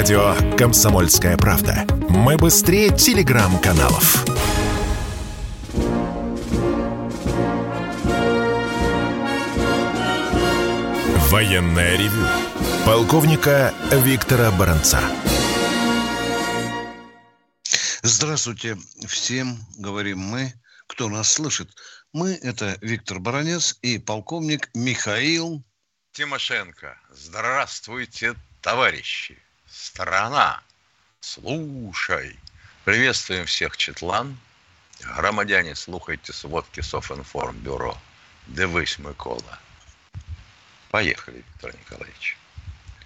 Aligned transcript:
Радио 0.00 0.34
«Комсомольская 0.56 1.36
правда». 1.36 1.84
Мы 2.08 2.38
быстрее 2.38 2.88
телеграм-каналов. 2.88 4.24
Военное 11.30 11.98
ревю. 11.98 12.26
Полковника 12.86 13.74
Виктора 13.92 14.50
Баранца. 14.52 15.02
Здравствуйте 18.00 18.78
всем, 19.06 19.58
говорим 19.76 20.20
мы, 20.20 20.54
кто 20.86 21.10
нас 21.10 21.30
слышит. 21.30 21.68
Мы– 22.14 22.38
это 22.42 22.78
Виктор 22.80 23.18
Баранец 23.18 23.76
и 23.82 23.98
полковник 23.98 24.70
Михаил 24.72 25.62
Тимошенко. 26.12 26.98
Здравствуйте, 27.10 28.34
товарищи. 28.62 29.36
Страна, 29.70 30.60
слушай. 31.20 32.36
Приветствуем 32.84 33.46
всех, 33.46 33.76
Четлан. 33.76 34.36
Громадяне, 35.16 35.76
слухайте 35.76 36.32
сводки 36.32 36.80
Софинформбюро. 36.80 37.96
Дивись, 38.48 38.98
Микола. 38.98 39.60
Поехали, 40.90 41.36
Виктор 41.36 41.72
Николаевич. 41.78 42.36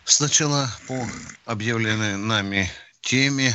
Сначала 0.05 0.71
по 0.89 1.07
объявленной 1.45 2.17
нами 2.17 2.71
теме 3.03 3.55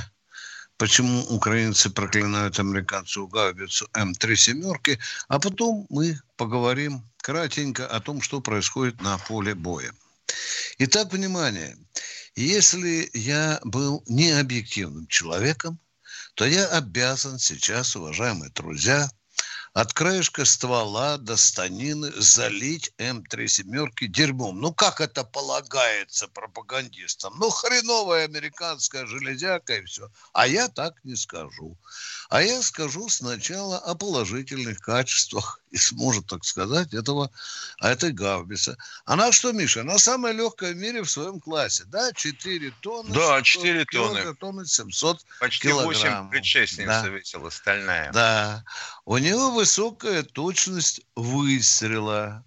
почему 0.77 1.23
украинцы 1.23 1.89
проклинают 1.89 2.59
американцу 2.59 3.27
гаубицу 3.27 3.89
М3 3.94 4.35
семерки, 4.35 4.99
а 5.27 5.39
потом 5.39 5.88
мы 5.89 6.19
поговорим 6.38 7.03
кратенько 7.17 7.88
о 7.88 7.99
том, 8.02 8.21
что 8.21 8.39
происходит 8.39 9.02
на 9.02 9.17
поле 9.17 9.55
боя. 9.55 9.91
Итак, 10.77 11.11
внимание. 11.11 11.75
Если 12.35 13.09
я 13.13 13.59
был 13.63 14.03
необъективным 14.07 15.07
человеком, 15.07 15.80
то 16.35 16.45
я 16.45 16.67
обязан 16.67 17.39
сейчас, 17.39 17.95
уважаемые 17.95 18.52
друзья, 18.52 19.09
от 19.73 19.94
краешка 19.94 20.45
ствола 20.45 21.17
до 21.17 21.38
станины 21.38 22.12
залить 22.17 22.92
М3 22.98 23.48
семерки 23.48 24.08
дерьмом. 24.08 24.59
Ну, 24.59 24.73
как 24.73 25.00
это 25.00 25.23
полагается 25.23 26.28
пропагандистам? 26.28 27.34
Ну, 27.38 27.50
хреновая 27.50 28.25
американская 28.25 29.06
железяка 29.06 29.78
и 29.78 29.86
все. 29.86 30.09
А 30.34 30.47
я 30.47 30.67
так 30.70 30.95
не 31.03 31.16
скажу. 31.16 31.78
А 32.30 32.42
я 32.42 32.62
скажу 32.62 33.09
сначала 33.09 33.78
о 33.78 33.95
положительных 33.95 34.80
качествах, 34.80 35.59
если 35.72 35.95
можно 35.95 36.23
так 36.23 36.45
сказать, 36.45 36.94
этого, 36.94 37.31
этой 37.80 38.12
гаубицы. 38.12 38.75
Она 39.06 39.31
что, 39.31 39.52
Миша, 39.52 39.81
она 39.81 39.97
самая 40.00 40.34
легкая 40.34 40.73
в 40.73 40.78
мире 40.78 41.03
в 41.03 41.09
своем 41.09 41.40
классе, 41.40 41.84
да? 41.88 42.12
4 42.12 42.73
тонны. 42.81 43.14
Да, 43.14 43.42
4 43.42 43.86
тонны. 43.86 44.36
тонны 44.36 44.66
700 44.66 45.25
Почти 45.40 45.67
килограмм. 45.67 46.28
8 46.28 46.30
предшественница 46.30 47.03
да. 47.03 47.08
весила, 47.08 47.50
стальная. 47.50 48.12
Да. 48.12 48.64
У 49.06 49.17
него 49.17 49.58
высокая 49.59 50.23
точность 50.23 51.02
выстрела. 51.17 52.45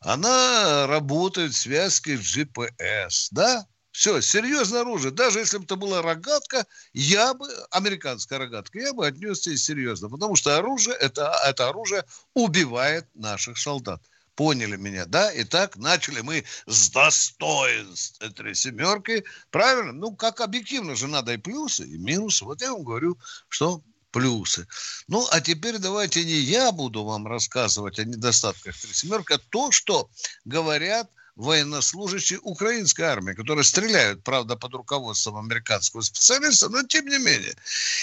Она 0.00 0.88
работает 0.88 1.52
в 1.52 1.56
связке 1.56 2.16
с 2.16 2.36
GPS, 2.36 3.28
да? 3.30 3.66
Все, 3.92 4.20
серьезное 4.20 4.80
оружие. 4.80 5.12
Даже 5.12 5.38
если 5.38 5.58
бы 5.58 5.64
это 5.64 5.76
была 5.76 6.02
рогатка, 6.02 6.66
я 6.92 7.34
бы, 7.34 7.46
американская 7.70 8.40
рогатка, 8.40 8.80
я 8.80 8.92
бы 8.92 9.06
отнесся 9.06 9.56
серьезно. 9.56 10.08
Потому 10.08 10.34
что 10.34 10.56
оружие, 10.56 10.96
это, 10.96 11.32
это 11.46 11.68
оружие 11.68 12.04
убивает 12.34 13.06
наших 13.14 13.56
солдат. 13.56 14.02
Поняли 14.34 14.76
меня, 14.76 15.06
да? 15.06 15.30
Итак, 15.42 15.76
начали 15.76 16.20
мы 16.20 16.44
с 16.66 16.90
достоинств 16.90 18.20
этой 18.20 18.56
семерки. 18.56 19.22
Правильно? 19.50 19.92
Ну, 19.92 20.16
как 20.16 20.40
объективно 20.40 20.96
же 20.96 21.06
надо 21.06 21.34
и 21.34 21.36
плюсы, 21.36 21.86
и 21.86 21.96
минусы. 21.96 22.44
Вот 22.44 22.60
я 22.60 22.72
вам 22.72 22.82
говорю, 22.82 23.18
что 23.48 23.84
плюсы. 24.10 24.66
Ну, 25.08 25.26
а 25.30 25.40
теперь 25.40 25.78
давайте 25.78 26.24
не 26.24 26.32
я 26.32 26.72
буду 26.72 27.04
вам 27.04 27.26
рассказывать 27.26 27.98
о 27.98 28.04
недостатках 28.04 28.76
три 28.76 28.92
семерки, 28.92 29.32
а 29.34 29.38
то, 29.38 29.70
что 29.70 30.10
говорят 30.44 31.10
военнослужащие 31.36 32.38
украинской 32.40 33.02
армии, 33.02 33.32
которые 33.32 33.64
стреляют, 33.64 34.22
правда, 34.22 34.56
под 34.56 34.74
руководством 34.74 35.38
американского 35.38 36.02
специалиста, 36.02 36.68
но 36.68 36.82
тем 36.82 37.06
не 37.06 37.18
менее. 37.18 37.54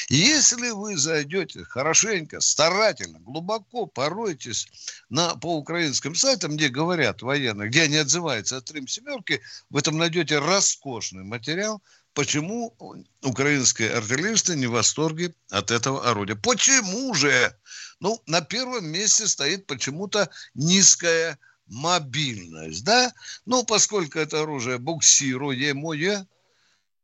Если 0.09 0.71
вы 0.71 0.97
зайдете 0.97 1.63
хорошенько, 1.63 2.39
старательно, 2.39 3.19
глубоко 3.19 3.85
поройтесь 3.85 4.67
на, 5.09 5.35
по 5.35 5.57
украинским 5.57 6.15
сайтам, 6.15 6.57
где 6.57 6.69
говорят 6.69 7.21
военные, 7.21 7.69
где 7.69 7.83
они 7.83 7.97
отзываются 7.97 8.57
от 8.57 8.65
Трим 8.65 8.87
семерки, 8.87 9.41
в 9.69 9.77
этом 9.77 9.97
найдете 9.97 10.39
роскошный 10.39 11.23
материал, 11.23 11.81
почему 12.17 12.75
украинские 13.21 13.93
артиллеристы 13.93 14.55
не 14.55 14.65
в 14.65 14.71
восторге 14.71 15.35
от 15.51 15.69
этого 15.69 16.09
орудия. 16.09 16.33
Почему 16.35 17.13
же? 17.13 17.55
Ну, 17.99 18.19
на 18.25 18.41
первом 18.41 18.87
месте 18.87 19.27
стоит 19.27 19.67
почему-то 19.67 20.27
низкая 20.55 21.37
мобильность, 21.67 22.83
да? 22.83 23.13
Ну, 23.45 23.63
поскольку 23.63 24.17
это 24.17 24.41
оружие 24.41 24.79
буксируемое, 24.79 26.27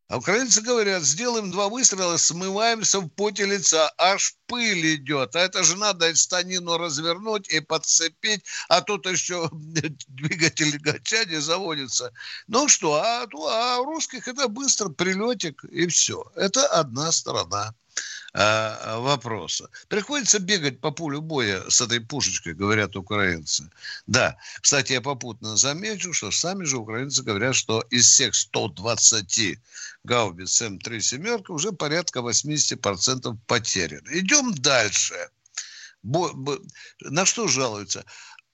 а 0.10 0.18
украинцы 0.18 0.62
говорят, 0.62 1.04
сделаем 1.04 1.50
два 1.50 1.70
выстрела, 1.70 2.18
смываемся 2.18 3.00
в 3.00 3.10
поте 3.10 3.46
лица, 3.46 3.92
аж 3.98 4.36
пыль 4.48 4.96
идет. 4.96 5.36
А 5.36 5.40
это 5.40 5.64
же 5.64 5.78
надо 5.78 6.14
станину 6.16 6.78
развернуть 6.78 7.50
и 7.50 7.62
подцепить, 7.62 8.44
а 8.70 8.82
тут 8.82 9.06
еще 9.06 9.50
двигатель 10.08 10.78
гача 10.78 11.26
не 11.26 11.40
заводится. 11.40 12.12
Ну 12.48 12.68
что, 12.68 12.96
а, 12.96 13.24
а 13.24 13.80
у 13.80 13.86
русских 13.86 14.28
это 14.28 14.48
быстро 14.48 14.90
прилетик 14.90 15.64
и 15.66 15.88
все. 15.88 16.24
Это 16.36 16.68
одна 16.68 17.12
сторона 17.12 17.74
э, 18.34 18.98
вопроса. 19.00 19.70
Приходится 19.88 20.40
бегать 20.40 20.80
по 20.80 20.92
полю 20.92 21.22
боя 21.22 21.70
с 21.70 21.82
этой 21.82 22.00
пушечкой, 22.00 22.54
говорят 22.54 22.96
украинцы. 22.96 23.70
Да, 24.08 24.38
кстати, 24.62 24.94
я 24.94 25.02
попутно 25.02 25.56
замечу, 25.56 26.14
что 26.14 26.32
сами 26.32 26.64
же 26.66 26.78
украинцы 26.78 27.24
говорят, 27.24 27.56
что 27.56 27.82
из 27.90 28.08
всех 28.08 28.36
120 28.36 29.60
гаубиц 30.04 30.62
М3 30.62 31.00
семерка 31.00 31.54
уже 31.54 31.72
порядка 31.72 32.20
80% 32.20 33.38
потеряно. 33.48 34.08
Идем 34.12 34.54
дальше. 34.54 35.16
Бо, 36.04 36.34
бо, 36.34 36.60
на 37.00 37.26
что 37.26 37.48
жалуются? 37.48 38.04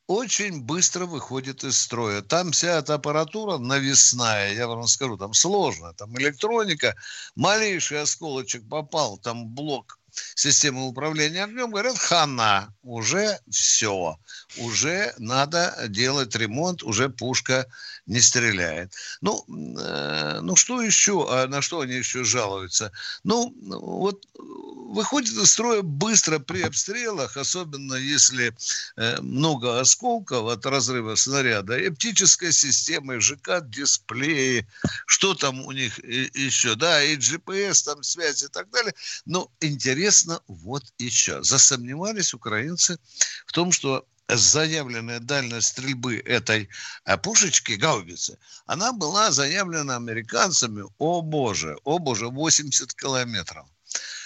Очень 0.10 0.64
быстро 0.64 1.06
выходит 1.06 1.64
из 1.64 1.80
строя. 1.80 2.24
Там 2.24 2.52
вся 2.52 2.80
эта 2.80 2.96
аппаратура 2.96 3.60
навесная, 3.60 4.54
я 4.54 4.68
вам 4.68 4.88
скажу, 4.88 5.18
там 5.18 5.36
сложно. 5.36 5.94
Там 5.94 6.18
электроника, 6.18 6.96
малейший 7.36 8.02
осколочек 8.02 8.68
попал, 8.68 9.20
там 9.20 9.48
блок 9.48 9.99
системы 10.36 10.88
управления 10.88 11.44
огнем, 11.44 11.72
говорят, 11.72 11.98
хана, 11.98 12.74
уже 12.84 13.40
все, 13.50 14.18
уже 14.58 15.14
надо 15.18 15.76
делать 15.88 16.36
ремонт, 16.36 16.84
уже 16.84 17.10
пушка 17.10 17.66
не 18.06 18.20
стреляет. 18.22 18.94
Ну, 19.22 19.46
э, 19.80 20.40
ну 20.42 20.56
что 20.56 20.82
еще, 20.82 21.28
а 21.30 21.48
на 21.48 21.62
что 21.62 21.82
они 21.82 21.94
еще 21.94 22.24
жалуются? 22.24 22.92
Ну, 23.24 23.54
вот 23.64 24.26
выходит 24.34 25.34
из 25.34 25.52
строя 25.52 25.82
быстро 25.84 26.40
при 26.40 26.62
обстрелах, 26.64 27.38
особенно 27.38 27.94
если 27.94 28.56
э, 28.98 29.22
много 29.22 29.80
осколков 29.80 30.48
от 30.52 30.66
разрыва 30.66 31.16
снаряда, 31.16 31.78
и 31.78 31.90
оптическая 31.90 32.52
система, 32.52 33.16
и 33.16 33.20
ЖК-дисплеи, 33.20 34.66
что 35.06 35.36
там 35.36 35.62
у 35.62 35.72
них 35.72 36.00
еще, 36.00 36.76
да, 36.76 37.04
и 37.04 37.18
GPS, 37.18 37.86
там 37.86 38.02
связь 38.02 38.44
и 38.44 38.48
так 38.48 38.70
далее. 38.72 38.94
Но 39.26 39.52
интересно 39.62 40.09
вот 40.48 40.84
еще. 40.98 41.44
Засомневались 41.44 42.34
украинцы 42.34 42.98
в 43.46 43.52
том, 43.52 43.72
что 43.72 44.06
заявленная 44.30 45.20
дальность 45.20 45.70
стрельбы 45.70 46.18
этой 46.18 46.70
э, 47.06 47.18
пушечки, 47.18 47.74
гаубицы, 47.74 48.38
она 48.66 48.92
была 48.92 49.32
заявлена 49.32 49.96
американцами, 49.96 50.84
о 50.98 51.22
боже, 51.22 51.78
о 51.84 52.00
боже, 52.00 52.28
80 52.28 52.94
километров. 52.94 53.66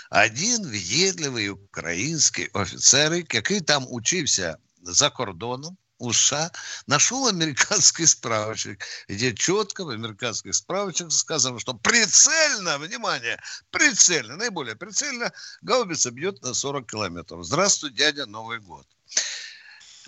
Один 0.09 0.67
въедливий 0.67 1.49
український 1.49 2.49
офіцер, 2.53 3.13
який 3.13 3.61
там 3.61 3.87
учився 3.89 4.57
за 4.83 5.09
кордоном, 5.09 5.77
США, 6.11 6.51
нашел 6.87 7.27
американский 7.27 8.05
справочник, 8.05 8.83
где 9.07 9.33
четко 9.33 9.85
в 9.85 9.89
американских 9.89 10.55
справочниках 10.55 11.13
сказано, 11.13 11.59
что 11.59 11.73
прицельно, 11.73 12.77
внимание, 12.79 13.39
прицельно, 13.71 14.35
наиболее 14.35 14.75
прицельно, 14.75 15.31
гаубица 15.61 16.11
бьет 16.11 16.41
на 16.41 16.53
40 16.53 16.89
километров. 16.89 17.45
Здравствуй, 17.45 17.91
дядя, 17.91 18.25
Новый 18.25 18.59
год. 18.59 18.87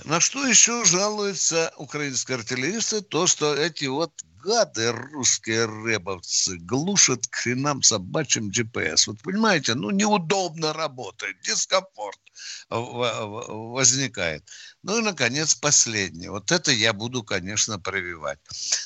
На 0.04 0.20
что 0.20 0.46
еще 0.46 0.84
жалуются 0.84 1.72
украинские 1.78 2.38
артиллеристы? 2.38 3.02
То, 3.02 3.28
что 3.28 3.56
эти 3.56 3.86
вот 3.86 4.12
гады, 4.44 4.92
русские 4.92 5.66
рэбовцы, 5.66 6.58
глушат 6.58 7.26
к 7.28 7.36
хренам 7.36 7.82
собачьим 7.82 8.50
GPS. 8.50 9.04
Вот 9.08 9.22
понимаете, 9.22 9.74
ну 9.74 9.90
неудобно 9.90 10.74
работает, 10.74 11.40
дискомфорт 11.42 12.20
возникает. 12.70 14.44
Ну 14.84 15.00
и, 15.00 15.02
наконец, 15.02 15.56
последнее. 15.56 16.30
Вот 16.30 16.52
это 16.52 16.72
я 16.72 16.94
буду, 16.94 17.24
конечно, 17.24 17.80
прививать. 17.80 18.40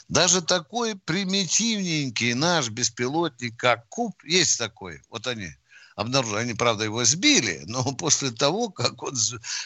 Даже 0.08 0.42
такой 0.42 0.96
примитивненький 0.96 2.36
наш 2.36 2.70
беспилотник, 2.70 3.58
как 3.58 3.90
Куб, 3.90 4.24
есть 4.24 4.58
такой. 4.58 5.02
Вот 5.10 5.28
они 5.28 5.50
обнаружили. 6.00 6.40
Они, 6.40 6.54
правда, 6.54 6.86
его 6.86 7.04
сбили, 7.04 7.64
но 7.68 7.84
после 7.94 8.32
того, 8.32 8.70
как 8.70 9.04
он, 9.04 9.16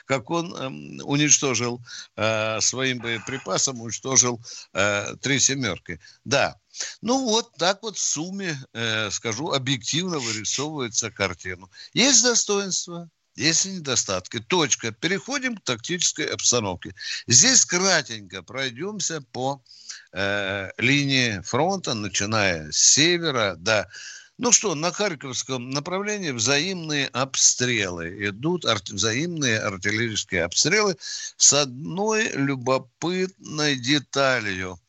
как 0.06 0.30
он 0.30 0.56
э, 0.56 1.04
уничтожил 1.04 1.82
э, 2.16 2.60
своим 2.62 3.00
боеприпасом, 3.00 3.82
уничтожил 3.82 4.42
э, 4.74 5.16
три 5.22 5.40
семерки. 5.40 6.00
Да, 6.26 6.58
ну 7.02 7.24
вот 7.26 7.54
так 7.58 7.84
вот 7.84 7.98
в 7.98 8.02
сумме, 8.02 8.58
э, 8.74 9.12
скажу, 9.12 9.52
объективно 9.52 10.20
вырисовывается 10.20 11.12
картину. 11.12 11.70
Есть 11.94 12.24
достоинства, 12.24 13.10
есть 13.36 13.66
недостатки. 13.66 14.40
Точка. 14.40 14.92
Переходим 14.92 15.58
к 15.58 15.64
тактической 15.64 16.26
обстановке. 16.26 16.94
Здесь 17.28 17.66
кратенько 17.66 18.44
пройдемся 18.44 19.22
по 19.22 19.64
э, 20.12 20.70
линии 20.78 21.42
фронта, 21.42 21.94
начиная 21.94 22.72
с 22.72 22.78
севера 22.78 23.56
до 23.56 23.90
ну 24.38 24.52
что, 24.52 24.76
на 24.76 24.92
Харьковском 24.92 25.70
направлении 25.70 26.32
взаимные 26.32 27.08
обстрелы. 27.08 28.30
Идут 28.30 28.66
ар- 28.66 28.82
взаимные 28.90 29.60
артиллерийские 29.60 30.44
обстрелы 30.44 30.98
с 31.38 31.54
одной 31.54 32.30
любопытной 32.30 33.76
деталью. 33.76 34.80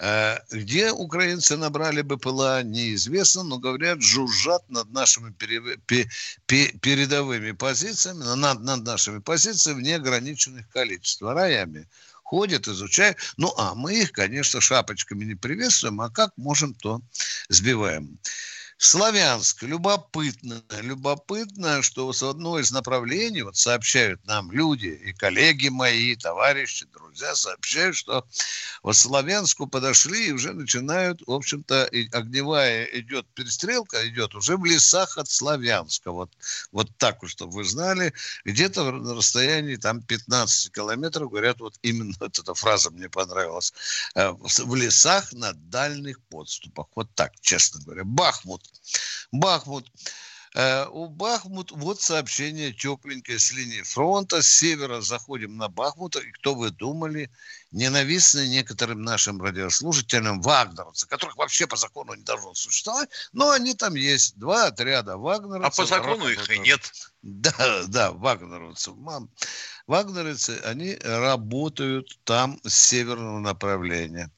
Э, 0.00 0.38
где 0.50 0.92
украинцы 0.92 1.56
набрали 1.56 2.02
БПЛА, 2.02 2.62
неизвестно, 2.62 3.42
но, 3.42 3.58
говорят, 3.58 4.00
жужжат 4.00 4.68
над 4.68 4.90
нашими 4.92 5.32
передовыми 6.46 7.50
позициями, 7.52 8.22
над, 8.22 8.60
над 8.60 8.84
нашими 8.84 9.18
позициями 9.18 9.80
в 9.80 9.82
неограниченных 9.82 10.68
количествах, 10.70 11.34
раями 11.34 11.88
ходят, 12.22 12.68
изучают. 12.68 13.16
Ну, 13.38 13.52
а 13.56 13.74
мы 13.74 13.94
их, 13.94 14.12
конечно, 14.12 14.60
шапочками 14.60 15.24
не 15.24 15.34
приветствуем, 15.34 16.00
а 16.00 16.10
как 16.10 16.30
можем, 16.36 16.74
то 16.74 17.00
сбиваем. 17.48 18.18
Славянск. 18.80 19.64
Любопытно. 19.64 20.62
Любопытно, 20.82 21.82
что 21.82 22.12
с 22.12 22.22
одной 22.22 22.62
из 22.62 22.70
направлений, 22.70 23.42
вот 23.42 23.56
сообщают 23.56 24.24
нам 24.24 24.52
люди 24.52 24.86
и 24.86 25.12
коллеги 25.12 25.68
мои, 25.68 26.12
и 26.12 26.16
товарищи, 26.16 26.86
друзья, 26.86 27.34
сообщают, 27.34 27.96
что 27.96 28.24
вот 28.84 28.96
Славянску 28.96 29.66
подошли 29.66 30.28
и 30.28 30.32
уже 30.32 30.52
начинают, 30.52 31.20
в 31.26 31.32
общем-то, 31.32 31.90
огневая 32.12 32.84
идет 32.84 33.26
перестрелка, 33.34 34.08
идет 34.08 34.36
уже 34.36 34.56
в 34.56 34.64
лесах 34.64 35.18
от 35.18 35.28
Славянска. 35.28 36.12
Вот, 36.12 36.30
вот 36.70 36.88
так 36.98 37.20
вот, 37.20 37.32
чтобы 37.32 37.54
вы 37.54 37.64
знали, 37.64 38.12
где-то 38.44 38.92
на 38.92 39.14
расстоянии 39.14 39.74
там 39.74 40.02
15 40.02 40.72
километров, 40.72 41.30
говорят, 41.30 41.58
вот 41.58 41.74
именно 41.82 42.14
вот 42.20 42.38
эта 42.38 42.54
фраза 42.54 42.90
мне 42.90 43.08
понравилась, 43.08 43.72
э, 44.14 44.30
в 44.30 44.74
лесах 44.76 45.32
на 45.32 45.52
дальних 45.52 46.20
подступах. 46.20 46.86
Вот 46.94 47.08
так, 47.16 47.32
честно 47.40 47.80
говоря. 47.82 48.04
Бахмут. 48.04 48.67
Бахмут. 49.32 49.90
Э, 50.54 50.86
у 50.86 51.08
Бахмут, 51.08 51.70
вот 51.72 52.00
сообщение 52.00 52.72
тепленькое 52.72 53.38
с 53.38 53.52
линии 53.52 53.82
фронта. 53.82 54.42
С 54.42 54.48
севера 54.48 55.00
заходим 55.00 55.56
на 55.56 55.68
Бахмут. 55.68 56.16
И 56.16 56.32
кто 56.32 56.54
вы 56.54 56.70
думали? 56.70 57.30
Ненавистные 57.70 58.48
некоторым 58.48 59.02
нашим 59.02 59.42
радиослушателям 59.42 60.40
вагнеровцы, 60.40 61.06
которых 61.06 61.36
вообще 61.36 61.66
по 61.66 61.76
закону 61.76 62.14
не 62.14 62.22
должно 62.22 62.54
существовать, 62.54 63.10
но 63.32 63.50
они 63.50 63.74
там 63.74 63.94
есть. 63.94 64.38
Два 64.38 64.66
отряда 64.66 65.18
вагнеровцев. 65.18 65.78
А 65.78 65.82
по 65.82 65.86
закону 65.86 66.28
их 66.28 66.50
и 66.50 66.58
нет. 66.58 66.80
Да, 67.22 67.84
да, 67.86 68.12
вагнеровцев. 68.12 68.94
Мам. 68.96 69.30
Вагнеровцы, 69.86 70.60
они 70.64 70.96
работают 71.02 72.18
там 72.24 72.58
с 72.64 72.74
северного 72.74 73.38
направления. 73.38 74.30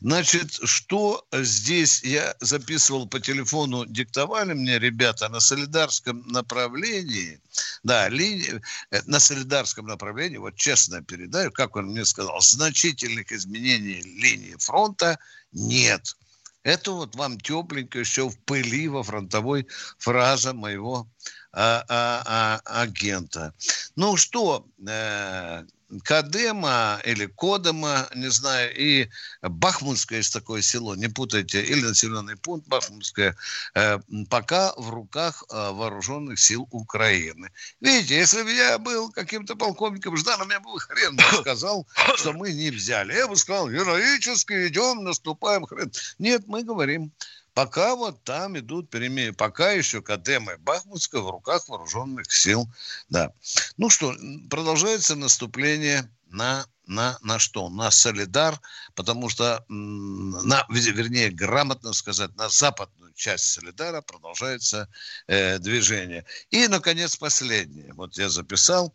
Значит, 0.00 0.52
что 0.62 1.26
здесь 1.32 2.04
я 2.04 2.36
записывал 2.38 3.08
по 3.08 3.18
телефону, 3.18 3.84
диктовали 3.84 4.52
мне 4.52 4.78
ребята 4.78 5.28
на 5.28 5.40
солидарском 5.40 6.22
направлении, 6.28 7.40
да, 7.82 8.08
ли, 8.08 8.60
э, 8.90 9.00
на 9.06 9.18
солидарском 9.18 9.86
направлении, 9.86 10.36
вот 10.36 10.54
честно 10.54 11.02
передаю, 11.02 11.50
как 11.50 11.74
он 11.74 11.86
мне 11.86 12.04
сказал, 12.04 12.40
значительных 12.40 13.32
изменений 13.32 14.00
линии 14.02 14.54
фронта 14.58 15.18
нет. 15.52 16.16
Это 16.62 16.92
вот 16.92 17.16
вам 17.16 17.40
тепленько 17.40 17.98
еще 17.98 18.28
в 18.28 18.38
пыли 18.44 18.86
во 18.88 19.02
фронтовой 19.02 19.66
фраза 19.98 20.52
моего 20.52 21.08
а, 21.52 21.84
а, 21.88 22.60
а, 22.66 22.82
агента. 22.82 23.52
Ну 23.96 24.16
что, 24.16 24.64
э, 24.86 25.64
Кадема 26.04 27.00
или 27.04 27.26
Кодема, 27.26 28.08
не 28.14 28.30
знаю, 28.30 28.74
и 28.76 29.08
Бахмутское 29.42 30.18
есть 30.18 30.32
такое 30.32 30.60
село, 30.62 30.94
не 30.94 31.08
путайте, 31.08 31.62
или 31.62 31.80
населенный 31.80 32.36
пункт 32.36 32.68
Бахмутское, 32.68 33.36
э, 33.74 33.98
пока 34.28 34.74
в 34.76 34.90
руках 34.90 35.44
э, 35.50 35.70
вооруженных 35.70 36.38
сил 36.38 36.68
Украины. 36.70 37.50
Видите, 37.80 38.16
если 38.16 38.42
бы 38.42 38.52
я 38.52 38.78
был 38.78 39.10
каким-то 39.10 39.56
полковником 39.56 40.16
Жданом, 40.16 40.50
я 40.50 40.60
бы 40.60 40.78
хрен 40.78 41.18
сказал, 41.40 41.86
что 42.16 42.32
мы 42.32 42.52
не 42.52 42.70
взяли. 42.70 43.14
Я 43.14 43.26
бы 43.26 43.36
сказал, 43.36 43.70
героически 43.70 44.68
идем, 44.68 45.04
наступаем, 45.04 45.64
хрен. 45.64 45.90
Нет, 46.18 46.42
мы 46.46 46.64
говорим, 46.64 47.12
Пока 47.58 47.96
вот 47.96 48.22
там 48.22 48.56
идут 48.56 48.88
перемены. 48.88 49.32
Пока 49.32 49.72
еще 49.72 50.00
Кадема 50.00 50.52
и 50.52 50.58
Бахмутская 50.58 51.20
в 51.20 51.28
руках 51.28 51.68
вооруженных 51.68 52.30
сил. 52.30 52.72
Да. 53.08 53.32
Ну 53.76 53.90
что, 53.90 54.14
продолжается 54.48 55.16
наступление 55.16 56.08
на 56.30 56.64
на, 56.86 57.18
на 57.20 57.40
что? 57.40 57.68
На 57.68 57.90
Солидар, 57.90 58.60
потому 58.94 59.28
что, 59.28 59.64
на, 59.68 60.64
вернее, 60.68 61.30
грамотно 61.32 61.92
сказать, 61.94 62.34
на 62.36 62.48
западную 62.48 63.12
часть 63.14 63.46
Солидара 63.46 64.02
продолжается 64.02 64.88
э, 65.26 65.58
движение. 65.58 66.26
И, 66.50 66.68
наконец, 66.68 67.16
последнее. 67.16 67.92
Вот 67.94 68.16
я 68.18 68.28
записал. 68.28 68.94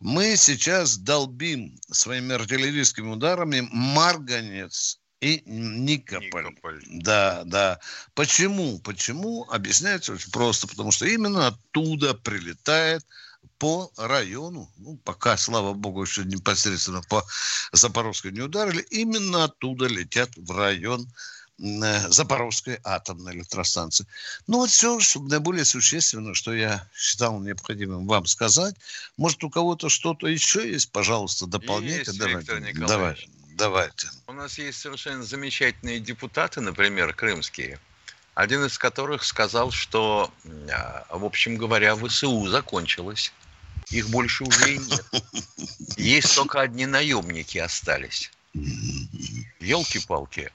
Мы 0.00 0.36
сейчас 0.36 0.98
долбим 0.98 1.78
своими 1.88 2.34
артиллерийскими 2.34 3.12
ударами 3.12 3.68
Марганец 3.70 4.98
и 5.22 5.40
Никополь. 5.46 6.46
Никополь. 6.46 6.82
Да, 6.88 7.44
да. 7.44 7.78
Почему? 8.14 8.80
Почему? 8.80 9.46
Объясняется 9.50 10.12
очень 10.12 10.32
просто. 10.32 10.66
Потому 10.66 10.90
что 10.90 11.06
именно 11.06 11.46
оттуда 11.46 12.14
прилетает 12.14 13.06
по 13.58 13.92
району, 13.96 14.68
ну, 14.78 14.96
пока, 15.04 15.36
слава 15.36 15.74
богу, 15.74 16.02
еще 16.02 16.24
непосредственно 16.24 17.02
по 17.02 17.24
Запорожской 17.70 18.32
не 18.32 18.40
ударили, 18.40 18.84
именно 18.90 19.44
оттуда 19.44 19.86
летят 19.86 20.30
в 20.36 20.50
район 20.50 21.06
э, 21.60 22.08
Запорожской 22.08 22.80
атомной 22.82 23.36
электростанции. 23.36 24.06
Ну 24.48 24.58
вот 24.58 24.70
все, 24.70 24.98
чтобы 24.98 25.28
наиболее 25.28 25.64
существенно, 25.64 26.34
что 26.34 26.52
я 26.52 26.88
считал 26.96 27.38
необходимым 27.38 28.08
вам 28.08 28.26
сказать. 28.26 28.74
Может, 29.16 29.44
у 29.44 29.50
кого-то 29.50 29.88
что-то 29.88 30.26
еще 30.26 30.68
есть, 30.68 30.90
пожалуйста, 30.90 31.46
дополняйте. 31.46 32.10
Есть, 32.10 32.18
давайте. 32.18 32.38
Виктор 32.38 32.60
Николаевич. 32.60 32.88
Давай. 32.88 33.41
Давайте. 33.56 34.08
У 34.26 34.32
нас 34.32 34.58
есть 34.58 34.80
совершенно 34.80 35.22
замечательные 35.22 36.00
депутаты, 36.00 36.60
например, 36.60 37.14
крымские, 37.14 37.78
один 38.34 38.64
из 38.64 38.78
которых 38.78 39.24
сказал, 39.24 39.70
что, 39.70 40.32
а, 40.70 41.06
в 41.10 41.24
общем 41.24 41.56
говоря, 41.56 41.94
ВСУ 41.96 42.48
закончилось. 42.48 43.32
Их 43.90 44.08
больше 44.08 44.44
уже 44.44 44.74
и 44.74 44.78
нет. 44.78 45.04
Есть 45.96 46.34
только 46.34 46.60
одни 46.60 46.86
наемники 46.86 47.58
остались. 47.58 48.30
Елки-палки. 49.60 50.50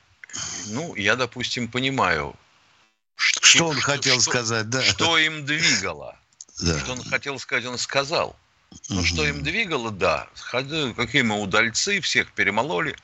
Ну, 0.68 0.96
я, 0.96 1.16
допустим, 1.16 1.68
понимаю, 1.68 2.36
что, 3.16 3.46
что 3.46 3.68
он 3.68 3.80
хотел 3.80 4.20
что, 4.22 4.32
сказать, 4.32 4.70
да. 4.70 4.82
Что 4.82 5.18
им 5.18 5.46
двигало. 5.46 6.18
Да. 6.60 6.80
Что 6.80 6.94
он 6.94 7.04
хотел 7.04 7.38
сказать, 7.40 7.66
он 7.66 7.78
сказал. 7.78 8.36
Ну, 8.90 9.04
что 9.04 9.26
им 9.26 9.44
двигало, 9.44 9.92
да. 9.92 10.28
Какие 10.52 11.22
мы 11.22 11.42
удальцы, 11.42 12.00
всех 12.02 12.32
перемололи. 12.32 12.96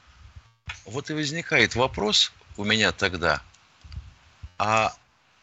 Вот 0.85 1.09
и 1.09 1.13
возникает 1.13 1.75
вопрос 1.75 2.31
у 2.57 2.63
меня 2.63 2.91
тогда. 2.91 3.41
А 4.57 4.93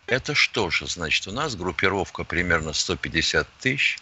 это 0.07 0.35
что 0.35 0.71
же? 0.71 0.87
Значит, 0.87 1.27
у 1.29 1.33
нас 1.33 1.57
группировка 1.57 2.25
примерно 2.25 2.73
150 2.73 3.47
тысяч, 3.61 3.99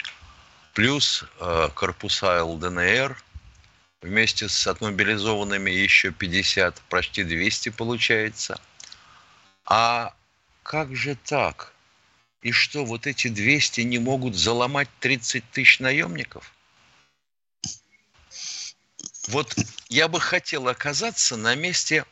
плюс 0.75 1.25
э, 1.40 1.68
корпуса 1.75 2.44
ЛДНР, 2.44 3.20
вместе 4.00 4.48
с 4.48 4.66
отмобилизованными 4.66 5.70
еще 5.70 6.10
50, 6.12 6.80
почти 6.88 7.25
200 7.25 7.70
получается. 7.70 8.60
А 9.64 10.14
как 10.62 10.94
же 10.94 11.16
так? 11.16 11.72
И 12.42 12.52
что, 12.52 12.85
вот 12.85 13.07
эти 13.07 13.28
200 13.28 13.80
не 13.83 13.99
могут 13.99 14.37
заломать 14.37 14.88
30 15.00 15.50
тысяч 15.50 15.80
наемников? 15.80 16.52
Вот 19.28 19.54
я 19.88 20.09
бы 20.09 20.21
хотел 20.21 20.68
оказаться 20.68 21.37
на 21.37 21.54
месте 21.54 22.04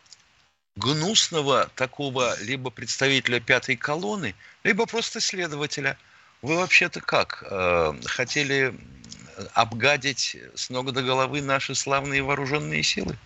гнусного 0.75 1.71
такого 1.75 2.39
либо 2.43 2.71
представителя 2.71 3.41
пятой 3.41 3.77
колонны, 3.77 4.35
либо 4.65 4.87
просто 4.87 5.21
следователя. 5.21 5.97
Вы 6.43 6.57
вообще-то 6.57 7.01
как? 7.01 7.45
Э, 7.49 7.95
хотели 8.05 8.79
обгадить 9.55 10.37
с 10.55 10.71
ног 10.71 10.93
до 10.93 11.03
головы 11.03 11.41
наши 11.41 11.75
славные 11.75 12.23
вооруженные 12.23 12.83
силы? 12.83 13.17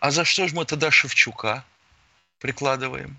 А 0.00 0.10
за 0.10 0.24
что 0.24 0.48
же 0.48 0.54
мы 0.54 0.64
тогда 0.64 0.90
Шевчука 0.90 1.64
прикладываем? 2.40 3.18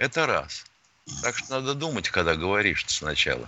Это 0.00 0.26
раз. 0.26 0.64
Так 1.22 1.36
что 1.36 1.60
надо 1.60 1.74
думать, 1.74 2.08
когда 2.08 2.34
говоришь 2.34 2.86
сначала. 2.88 3.46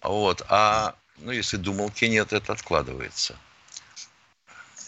Вот. 0.00 0.42
А 0.48 0.94
ну, 1.18 1.32
если 1.32 1.58
думалки 1.58 2.06
нет, 2.06 2.32
это 2.32 2.54
откладывается. 2.54 3.36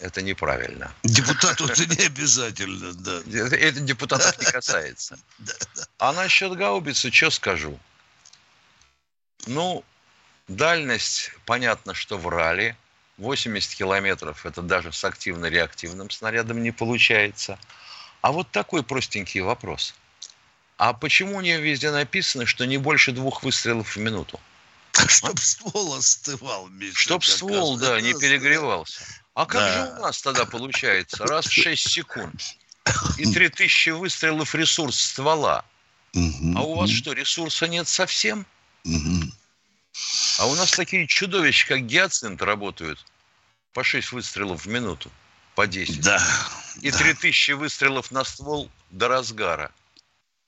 Это 0.00 0.22
неправильно. 0.22 0.94
Депутату 1.02 1.66
это 1.66 1.84
не 1.84 2.06
обязательно, 2.06 2.94
да. 2.94 3.20
Это 3.54 3.80
депутатов 3.80 4.38
не 4.38 4.46
касается. 4.46 5.18
А 5.98 6.14
насчет 6.14 6.54
гаубицы, 6.54 7.10
что 7.10 7.30
скажу? 7.30 7.78
Ну, 9.46 9.84
дальность, 10.48 11.32
понятно, 11.44 11.92
что 11.92 12.16
врали. 12.16 12.74
80 13.18 13.74
километров 13.74 14.46
это 14.46 14.62
даже 14.62 14.90
с 14.90 15.04
активно-реактивным 15.04 16.08
снарядом 16.08 16.62
не 16.62 16.70
получается. 16.70 17.58
А 18.22 18.32
вот 18.32 18.50
такой 18.50 18.82
простенький 18.82 19.42
вопрос. 19.42 19.94
А 20.76 20.92
почему 20.92 21.36
у 21.36 21.40
нее 21.40 21.60
везде 21.60 21.90
написано, 21.90 22.46
что 22.46 22.66
не 22.66 22.76
больше 22.76 23.12
двух 23.12 23.42
выстрелов 23.42 23.96
в 23.96 23.98
минуту? 23.98 24.40
Чтоб 25.08 25.38
ствол 25.38 25.94
остывал. 25.94 26.68
Миша, 26.68 26.98
Чтоб 26.98 27.24
ствол, 27.24 27.78
да, 27.78 28.00
не 28.00 28.14
перегревался. 28.14 29.02
А 29.34 29.46
как 29.46 29.60
да. 29.60 29.86
же 29.86 29.92
у 29.98 30.02
нас 30.02 30.22
тогда 30.22 30.46
получается? 30.46 31.26
Раз 31.26 31.46
в 31.46 31.52
6 31.52 31.90
секунд. 31.90 32.42
И 33.18 33.30
3000 33.30 33.90
выстрелов 33.90 34.54
ресурс 34.54 34.98
ствола. 34.98 35.64
А 36.14 36.62
у 36.62 36.74
вас 36.74 36.90
что, 36.90 37.12
ресурса 37.12 37.68
нет 37.68 37.88
совсем? 37.88 38.46
А 40.38 40.46
у 40.46 40.54
нас 40.54 40.70
такие 40.72 41.06
чудовища, 41.06 41.66
как 41.68 41.86
гиацинт, 41.86 42.40
работают 42.42 43.04
по 43.72 43.82
6 43.82 44.12
выстрелов 44.12 44.64
в 44.64 44.68
минуту, 44.68 45.10
по 45.54 45.66
10. 45.66 46.00
Да. 46.00 46.22
И 46.80 46.90
да. 46.90 46.98
3000 46.98 47.52
выстрелов 47.52 48.10
на 48.10 48.24
ствол 48.24 48.70
до 48.90 49.08
разгара. 49.08 49.70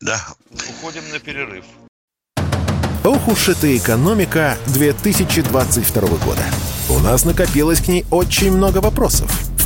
Да. 0.00 0.20
Уходим 0.50 1.02
на 1.12 1.18
перерыв. 1.18 1.64
Ох 3.04 3.28
уж 3.28 3.48
эта 3.48 3.76
экономика 3.76 4.56
2022 4.66 6.08
года. 6.18 6.44
У 6.88 6.98
нас 7.00 7.24
накопилось 7.24 7.80
к 7.80 7.88
ней 7.88 8.04
очень 8.10 8.52
много 8.52 8.78
вопросов. 8.78 9.47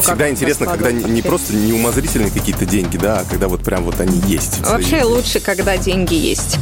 Всегда 0.00 0.24
как 0.24 0.30
интересно, 0.30 0.66
когда 0.66 0.92
не 0.92 1.22
просто 1.22 1.54
неумозрительные 1.54 2.30
какие-то 2.30 2.66
деньги, 2.66 2.96
да, 2.96 3.20
а 3.20 3.24
когда 3.24 3.48
вот 3.48 3.62
прям 3.62 3.84
вот 3.84 4.00
они 4.00 4.20
есть. 4.26 4.60
Вообще 4.60 5.02
лучше, 5.02 5.40
когда 5.40 5.76
деньги 5.76 6.14
есть. 6.14 6.58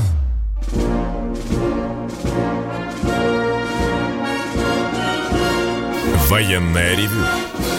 Военная 6.28 6.96
ревю. 6.96 7.22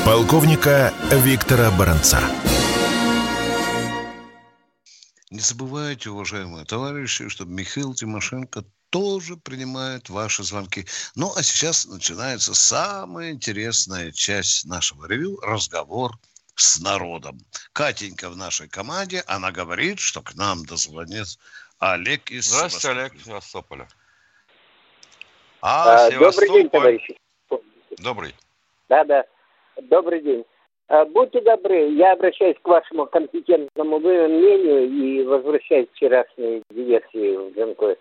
Полковника 0.05 0.93
Виктора 1.11 1.69
Баранца. 1.71 2.19
Не 5.37 5.43
забывайте, 5.43 6.09
уважаемые 6.09 6.65
товарищи, 6.65 7.29
что 7.29 7.45
Михаил 7.45 7.93
Тимошенко 7.93 8.63
тоже 8.89 9.37
принимает 9.37 10.09
ваши 10.09 10.41
звонки. 10.41 10.87
Ну, 11.13 11.31
а 11.35 11.43
сейчас 11.43 11.85
начинается 11.85 12.55
самая 12.55 13.33
интересная 13.33 14.11
часть 14.11 14.65
нашего 14.65 15.05
ревю– 15.05 15.39
разговор 15.43 16.13
с 16.55 16.79
народом. 16.79 17.37
Катенька 17.71 18.31
в 18.31 18.35
нашей 18.35 18.67
команде, 18.67 19.23
она 19.27 19.51
говорит, 19.51 19.99
что 19.99 20.23
к 20.23 20.33
нам 20.33 20.65
дозвонится 20.65 21.37
Олег 21.77 22.31
из 22.31 22.47
Здравствуйте, 22.47 22.89
Олег 22.99 23.13
из 23.13 23.25
Севастополя. 23.25 23.87
А, 25.61 26.07
а 26.07 26.11
Добрый 26.13 26.49
день, 26.49 26.69
товарищи. 26.71 27.15
Добрый. 27.99 28.35
Да-да, 28.89 29.23
добрый 29.83 30.23
день. 30.23 30.43
А, 30.89 31.03
будьте 31.05 31.41
добры, 31.41 31.89
я 31.89 32.13
обращаюсь 32.13 32.55
к 32.61 32.67
вашему 32.67 33.07
компетентному 33.07 33.99
мнению 33.99 34.87
и 34.87 35.23
возвращаюсь 35.23 35.87
к 35.89 35.93
вчерашней 35.93 36.63
диверсии 36.69 37.35
в 37.35 37.57
Джанкое. 37.57 37.97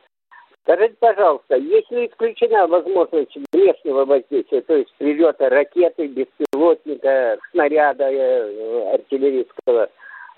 Скажите, 0.62 0.94
пожалуйста, 0.98 1.56
если 1.56 2.06
исключена 2.06 2.66
возможность 2.66 3.36
внешнего 3.52 4.04
воздействия, 4.04 4.60
то 4.62 4.76
есть 4.76 4.92
прилета 4.98 5.48
ракеты, 5.48 6.06
беспилотника, 6.06 7.38
снаряда 7.50 8.04
э, 8.04 8.94
артиллерийского, 8.94 9.88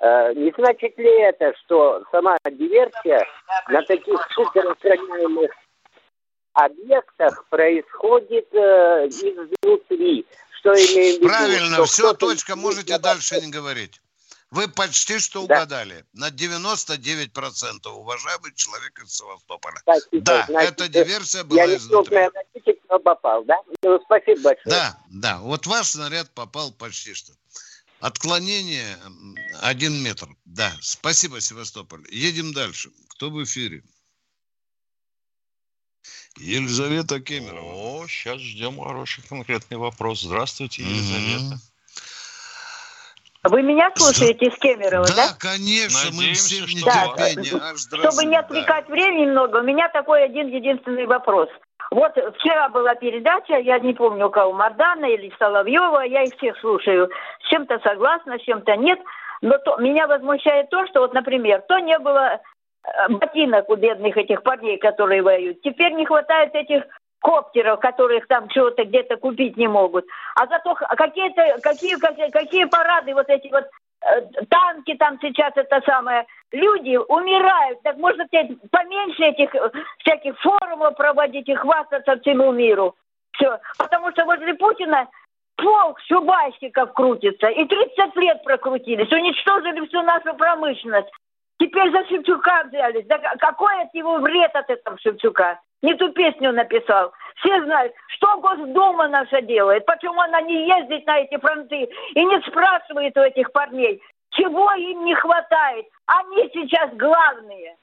э, 0.01 0.35
не 0.35 0.53
значит 0.57 0.99
ли 0.99 1.21
это, 1.21 1.55
что 1.65 2.03
сама 2.11 2.37
диверсия 2.51 3.27
на 3.69 3.83
таких 3.83 4.27
суперохраняемых 4.33 5.51
объектах 6.55 7.47
происходит 7.49 8.49
э, 8.53 9.07
изнутри? 9.09 10.27
Что 10.61 10.73
имею 10.73 11.15
в 11.15 11.19
виду? 11.19 11.29
Правильно, 11.29 11.85
все, 11.85 12.13
точка, 12.15 12.57
можете 12.57 12.99
дальше 12.99 13.41
не 13.41 13.51
говорить. 13.51 14.01
Вы 14.51 14.67
почти 14.67 15.19
что 15.19 15.43
угадали. 15.43 16.07
Да. 16.15 16.29
На 16.29 16.31
99% 16.31 17.87
уважаемый 17.89 18.55
человек 18.55 18.99
из 19.05 19.15
Севастополя. 19.15 19.77
Спасибо. 19.81 20.25
Да, 20.25 20.47
Значит, 20.49 20.73
эта 20.73 20.89
диверсия 20.89 21.45
была 21.45 21.65
я 21.65 21.77
изнутри. 21.77 22.17
Я 22.17 22.31
не 22.65 22.99
попал, 22.99 23.45
да? 23.45 23.57
Ну, 23.83 24.01
спасибо 24.05 24.41
большое. 24.41 24.65
Да, 24.65 24.99
да. 25.11 25.39
Вот 25.41 25.67
ваш 25.67 25.89
снаряд 25.89 26.31
попал 26.31 26.73
почти 26.73 27.13
что. 27.13 27.33
Отклонение 28.01 28.97
один 29.61 30.03
метр. 30.03 30.29
Да, 30.47 30.73
спасибо, 30.81 31.41
Севастополь. 31.41 32.05
Едем 32.11 32.55
дальше. 32.55 32.91
Кто 33.11 33.29
в 33.29 33.43
эфире? 33.45 33.83
Елизавета 36.41 37.21
Кемерова. 37.21 38.03
О, 38.03 38.07
сейчас 38.09 38.41
ждем 38.41 38.79
хороший 38.81 39.23
конкретный 39.29 39.77
вопрос. 39.77 40.23
Здравствуйте, 40.23 40.83
Елизавета. 40.83 41.55
Mm-hmm. 41.55 41.69
Вы 43.45 43.63
меня 43.63 43.91
слушаете 43.95 44.51
с 44.51 44.59
Кемерово, 44.59 45.07
да? 45.07 45.29
Да, 45.29 45.37
конечно, 45.39 46.11
мы 46.13 46.33
все 46.35 46.65
в 46.65 46.69
нетерпении. 46.69 47.51
Да. 47.51 47.77
Чтобы 47.77 48.25
не 48.25 48.37
отвлекать 48.37 48.87
да. 48.89 48.93
времени 48.93 49.31
много, 49.31 49.59
у 49.59 49.63
меня 49.63 49.89
такой 49.89 50.25
один 50.25 50.49
единственный 50.49 51.07
вопрос. 51.07 51.49
Вот 51.91 52.13
вчера 52.13 52.69
была 52.69 52.95
передача, 52.95 53.55
я 53.55 53.79
не 53.79 53.95
помню 53.95 54.27
у 54.27 54.31
кого, 54.31 54.53
Мардана 54.53 55.07
или 55.07 55.33
Соловьева, 55.39 56.01
я 56.01 56.25
их 56.25 56.35
всех 56.37 56.59
слушаю. 56.59 57.09
С 57.45 57.49
чем-то 57.49 57.79
согласна, 57.83 58.39
с 58.39 58.43
чем-то 58.43 58.77
нет. 58.77 58.99
Но 59.41 59.57
то, 59.59 59.77
меня 59.79 60.07
возмущает 60.07 60.69
то, 60.69 60.87
что 60.89 61.01
вот, 61.01 61.15
например, 61.15 61.63
то 61.69 61.79
не 61.79 61.99
было 61.99 62.41
ботинок 63.09 63.69
у 63.69 63.77
бедных 63.77 64.17
этих 64.17 64.43
парней, 64.43 64.79
которые 64.79 65.23
воюют. 65.23 65.61
Теперь 65.63 65.93
не 65.93 66.07
хватает 66.07 66.55
этих 66.55 66.85
коптеров, 67.21 67.81
которых 67.81 68.27
там 68.27 68.49
чего-то 68.49 68.85
где-то 68.85 69.17
купить 69.17 69.57
не 69.57 69.69
могут. 69.69 70.07
А 70.35 70.47
зато 70.47 70.75
какие-то, 70.75 71.59
какие, 71.63 71.97
какие, 71.97 72.31
какие 72.31 72.65
парады 72.65 73.15
вот 73.15 73.29
эти 73.29 73.49
вот 73.49 73.65
э, 73.65 74.21
танки 74.49 74.95
там 74.95 75.19
сейчас 75.21 75.53
это 75.57 75.81
самое. 75.85 76.27
Люди 76.53 76.97
умирают. 76.97 77.83
Так 77.83 77.97
можно 77.97 78.27
поменьше 78.71 79.23
этих 79.25 79.55
э, 79.55 79.71
всяких 79.99 80.39
форумов 80.41 80.97
проводить 80.97 81.49
и 81.49 81.55
хвастаться 81.55 82.19
всему 82.21 82.53
миру. 82.53 82.95
Все. 83.33 83.59
Потому 83.79 84.11
что 84.13 84.25
возле 84.25 84.55
Путина 84.55 85.09
полк 85.57 85.99
шубайщиков 86.07 86.93
крутится. 86.93 87.49
И 87.49 87.65
30 87.65 88.17
лет 88.17 88.43
прокрутились. 88.45 89.13
Уничтожили 89.13 89.87
всю 89.87 90.03
нашу 90.03 90.35
промышленность. 90.35 91.09
Теперь 91.59 91.91
за 91.91 92.07
Шевчука 92.09 92.65
взялись. 92.69 93.07
Да 93.07 93.19
какой 93.39 93.83
от 93.83 93.93
него 93.93 94.19
вред 94.19 94.55
от 94.55 94.71
этого 94.71 94.99
Шевчука? 95.01 95.61
Не 95.83 95.95
ту 95.95 96.13
песню 96.13 96.53
написал. 96.53 97.13
Все 97.37 97.63
знают, 97.65 97.93
что 98.17 98.41
Госдума 98.41 99.09
наша 99.09 99.43
делает, 99.43 99.87
почему 99.87 100.21
она 100.21 100.41
не 100.41 100.67
ездит 100.69 101.07
на 101.07 101.19
эти 101.19 101.39
фронты 101.39 101.89
и 102.15 102.25
не 102.25 102.41
спрашивает 102.49 103.17
у 103.17 103.21
этих 103.21 103.53
парней, 103.53 104.01
чего 104.31 104.73
им 104.75 105.05
не 105.05 105.15
хватает. 105.15 105.87
Они 106.07 106.49
сейчас 106.53 106.91
главные. 106.95 107.77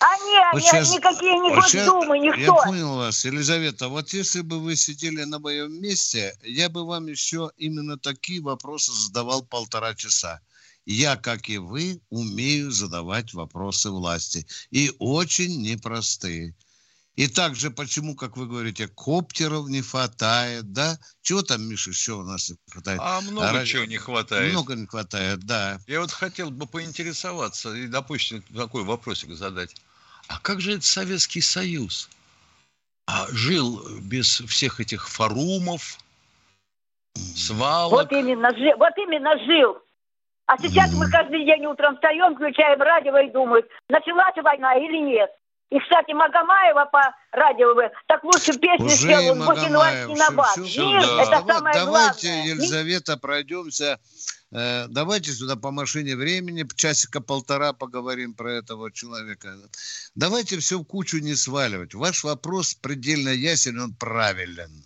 Они, 0.00 0.36
Вот 0.52 0.52
они, 0.52 0.60
сейчас- 0.60 0.94
никакие 0.94 1.38
не 1.38 1.54
Госдумы, 1.54 2.18
Я 2.18 2.22
никто. 2.36 2.56
понял 2.64 2.96
вас, 2.96 3.24
Елизавета. 3.24 3.88
Вот 3.88 4.08
если 4.10 4.42
бы 4.42 4.58
вы 4.60 4.76
сидели 4.76 5.24
на 5.24 5.38
моем 5.38 5.80
месте, 5.80 6.32
я 6.42 6.68
бы 6.68 6.86
вам 6.86 7.06
еще 7.06 7.50
именно 7.56 7.96
такие 7.98 8.42
вопросы 8.42 8.92
задавал 8.92 9.42
полтора 9.42 9.94
часа. 9.94 10.40
Я, 10.86 11.16
как 11.16 11.48
и 11.48 11.58
вы, 11.58 12.00
умею 12.10 12.70
задавать 12.70 13.32
вопросы 13.32 13.90
власти. 13.90 14.46
И 14.70 14.92
очень 14.98 15.62
непростые. 15.62 16.54
И 17.16 17.28
также, 17.28 17.70
почему, 17.70 18.16
как 18.16 18.36
вы 18.36 18.46
говорите, 18.46 18.88
коптеров 18.88 19.68
не 19.68 19.82
хватает, 19.82 20.72
да? 20.72 20.98
Чего 21.22 21.42
там, 21.42 21.62
Миша, 21.62 21.90
еще 21.90 22.14
у 22.14 22.24
нас 22.24 22.50
не 22.50 22.56
хватает? 22.70 23.00
А 23.02 23.20
много 23.20 23.52
ради- 23.52 23.70
чего 23.70 23.84
не 23.84 23.98
хватает. 23.98 24.50
Много 24.52 24.74
не 24.74 24.86
хватает, 24.86 25.44
да. 25.44 25.78
Я 25.86 26.00
вот 26.00 26.10
хотел 26.10 26.50
бы 26.50 26.66
поинтересоваться 26.66 27.72
и, 27.72 27.86
допустим, 27.86 28.42
такой 28.42 28.82
вопросик 28.82 29.30
задать. 29.34 29.76
А 30.26 30.40
как 30.40 30.60
же 30.60 30.72
это 30.72 30.84
Советский 30.84 31.40
Союз? 31.40 32.08
А 33.06 33.28
жил 33.30 34.00
без 34.00 34.40
всех 34.40 34.80
этих 34.80 35.08
форумов, 35.08 35.98
свалок? 37.36 38.10
Вот 38.10 38.12
именно, 38.12 38.50
жил, 38.56 38.76
вот 38.76 38.96
именно 38.96 39.38
жил. 39.44 39.83
А 40.46 40.58
сейчас 40.58 40.92
мы 40.92 41.08
каждый 41.10 41.44
день 41.44 41.64
утром 41.66 41.94
встаем, 41.94 42.34
включаем 42.34 42.80
радио 42.80 43.16
и 43.18 43.30
думаем, 43.30 43.64
началась 43.88 44.36
война 44.36 44.74
или 44.74 44.98
нет. 44.98 45.30
И, 45.70 45.78
кстати, 45.80 46.12
Магомаева 46.12 46.84
по 46.92 47.00
радио, 47.32 47.74
так 48.06 48.22
лучше 48.22 48.52
песню 48.58 48.86
Уже 48.86 48.94
спел, 48.96 49.32
он 49.32 49.38
бас. 50.30 50.54
Шевчук. 50.54 50.86
Мир, 50.86 51.00
Да. 51.00 51.22
это 51.22 51.30
Давай- 51.30 51.54
самое 51.56 51.74
давайте, 51.74 52.28
главное. 52.28 52.46
Елизавета, 52.46 53.16
пройдемся. 53.16 53.98
Э, 54.52 54.86
Давайте 54.88 55.32
сюда 55.32 55.56
по 55.56 55.72
машине 55.72 56.14
времени, 56.14 56.64
часика 56.76 57.20
полтора 57.20 57.72
поговорим 57.72 58.34
про 58.34 58.52
этого 58.52 58.92
человека. 58.92 59.56
Давайте 60.14 60.58
все 60.58 60.78
в 60.78 60.84
кучу 60.84 61.18
не 61.18 61.34
сваливать. 61.34 61.94
Ваш 61.94 62.22
вопрос 62.22 62.74
предельно 62.74 63.30
ясен, 63.30 63.80
он 63.80 63.94
правилен. 63.94 64.84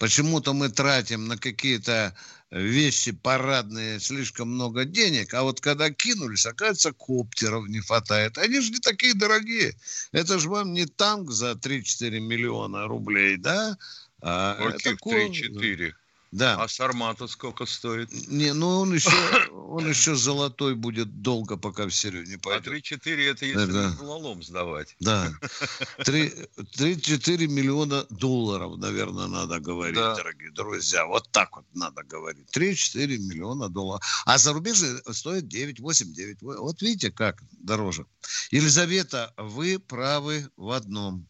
Почему-то 0.00 0.54
мы 0.54 0.70
тратим 0.70 1.28
на 1.28 1.36
какие-то 1.36 2.14
вещи 2.50 3.12
парадные 3.12 4.00
слишком 4.00 4.48
много 4.48 4.86
денег, 4.86 5.34
а 5.34 5.42
вот 5.42 5.60
когда 5.60 5.90
кинулись, 5.90 6.46
оказывается, 6.46 6.92
коптеров 6.94 7.68
не 7.68 7.80
хватает. 7.80 8.38
Они 8.38 8.60
же 8.60 8.70
не 8.70 8.78
такие 8.78 9.12
дорогие. 9.12 9.76
Это 10.12 10.38
же 10.38 10.48
вам 10.48 10.72
не 10.72 10.86
танк 10.86 11.30
за 11.30 11.52
3-4 11.52 12.18
миллиона 12.18 12.86
рублей, 12.88 13.36
да? 13.36 13.76
А 14.22 14.54
Каких 14.54 14.86
это 14.86 14.96
ко- 14.96 15.10
3-4? 15.10 15.92
Да. 16.32 16.62
А 16.62 16.68
Сармата 16.68 17.26
сколько 17.26 17.66
стоит? 17.66 18.08
Не, 18.28 18.52
ну 18.52 18.80
он 18.80 18.94
еще, 18.94 19.10
он 19.52 19.88
еще 19.88 20.14
золотой 20.14 20.76
будет 20.76 21.22
долго, 21.22 21.56
пока 21.56 21.86
в 21.86 21.90
серию 21.90 22.24
не 22.24 22.34
А 22.36 22.38
пойдет. 22.38 22.72
3-4 22.92 23.30
это 23.30 23.46
если 23.46 23.66
на 23.72 23.90
залом 23.90 24.42
сдавать. 24.42 24.94
Да. 25.00 25.32
Три- 26.04 26.32
3-4 26.76 27.48
миллиона 27.48 28.06
долларов, 28.10 28.78
наверное, 28.78 29.26
надо 29.26 29.58
говорить, 29.58 29.96
Да. 29.96 30.14
дорогие 30.14 30.52
друзья. 30.52 31.04
Вот 31.06 31.28
так 31.32 31.56
вот 31.56 31.66
надо 31.74 32.04
говорить. 32.04 32.46
3-4 32.56 33.18
миллиона 33.18 33.68
долларов. 33.68 34.04
А 34.24 34.38
зарубежные 34.38 35.02
стоят 35.10 35.48
9, 35.48 35.80
8, 35.80 36.12
9. 36.12 36.42
Вот 36.42 36.80
видите, 36.80 37.10
как 37.10 37.42
дороже. 37.52 38.06
Елизавета, 38.52 39.34
вы 39.36 39.80
правы 39.80 40.48
в 40.56 40.70
одном. 40.70 41.26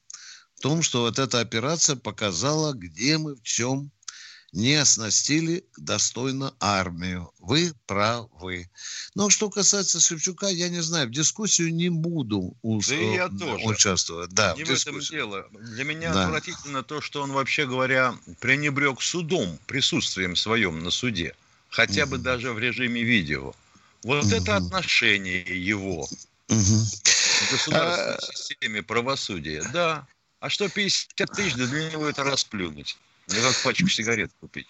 В 0.57 0.61
том, 0.61 0.83
что 0.83 1.00
вот 1.00 1.19
эта 1.19 1.40
операция 1.40 1.97
показала, 1.97 2.75
где 2.75 3.16
мы, 3.16 3.35
в 3.35 3.42
чем 3.42 3.90
не 4.52 4.75
оснастили 4.75 5.64
достойно 5.76 6.54
армию. 6.61 7.30
Вы 7.38 7.73
правы. 7.87 8.69
Но 9.14 9.30
что 9.30 9.50
касается 9.50 10.00
Шевчука, 10.00 10.49
я 10.49 10.69
не 10.69 10.80
знаю, 10.83 11.09
в 11.09 11.11
дискуссию 11.11 11.73
не 11.75 11.88
буду 11.88 12.57
ус- 12.62 12.88
Да 12.88 12.95
я 12.95 13.26
э, 13.26 13.38
тоже. 13.38 13.64
участвовать. 13.66 14.30
Да, 14.30 14.54
Не 14.57 14.64
в 14.64 14.69
в 14.69 14.71
этом 14.71 14.99
дело. 15.00 15.47
Для 15.52 15.85
меня 15.85 16.12
Да. 16.12 16.25
отвратительно 16.25 16.83
то, 16.83 17.00
что 17.00 17.23
он, 17.23 17.33
вообще 17.33 17.66
говоря, 17.66 18.14
пренебрег 18.40 19.00
судом, 19.02 19.59
присутствием 19.66 20.35
своем 20.37 20.83
на 20.83 20.90
суде. 20.90 21.35
Хотя 21.69 22.07
бы 22.07 22.16
Мгм. 22.16 22.25
даже 22.25 22.52
в 22.52 22.59
режиме 22.59 23.02
видео. 23.02 23.54
Вот 24.02 24.25
Мгм. 24.25 24.35
это 24.35 24.57
отношение 24.57 25.42
его 25.64 26.09
Мгм. 26.49 26.87
к 26.87 27.52
государственной 27.52 28.35
системе 28.35 28.83
правосудия. 28.83 29.62
Да. 29.73 30.07
А 30.40 30.49
что 30.49 30.69
50 30.69 31.30
тысяч, 31.33 31.54
да 31.54 31.66
для 31.66 31.90
него 31.90 32.09
это 32.09 32.25
расплюнуть. 32.25 32.97
Мне 33.30 33.42
как 33.42 33.56
пачку 33.62 33.88
сигарет 33.88 34.32
купить. 34.40 34.66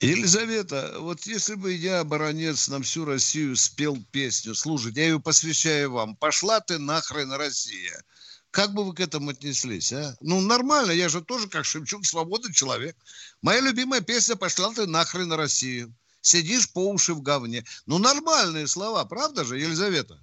Елизавета, 0.00 0.94
вот 0.98 1.26
если 1.26 1.54
бы 1.54 1.72
я, 1.72 2.04
баронец, 2.04 2.68
на 2.68 2.80
всю 2.80 3.04
Россию 3.04 3.56
спел 3.56 3.98
песню, 4.12 4.54
слушайте, 4.54 5.00
я 5.00 5.06
ее 5.08 5.20
посвящаю 5.20 5.90
вам, 5.90 6.14
«Пошла 6.14 6.60
ты 6.60 6.78
нахрен, 6.78 7.32
Россия». 7.32 8.02
Как 8.50 8.72
бы 8.72 8.84
вы 8.84 8.94
к 8.94 9.00
этому 9.00 9.30
отнеслись, 9.30 9.92
а? 9.92 10.16
Ну, 10.20 10.40
нормально, 10.40 10.92
я 10.92 11.08
же 11.08 11.20
тоже, 11.20 11.48
как 11.48 11.66
Шевчук, 11.66 12.06
свободный 12.06 12.54
человек. 12.54 12.96
Моя 13.42 13.60
любимая 13.60 14.00
песня 14.00 14.36
«Пошла 14.36 14.72
ты 14.72 14.86
нахрен, 14.86 15.32
Россию». 15.32 15.92
Сидишь 16.20 16.70
по 16.70 16.90
уши 16.90 17.12
в 17.12 17.20
говне. 17.20 17.64
Ну, 17.86 17.98
нормальные 17.98 18.66
слова, 18.66 19.04
правда 19.04 19.44
же, 19.44 19.58
Елизавета? 19.58 20.18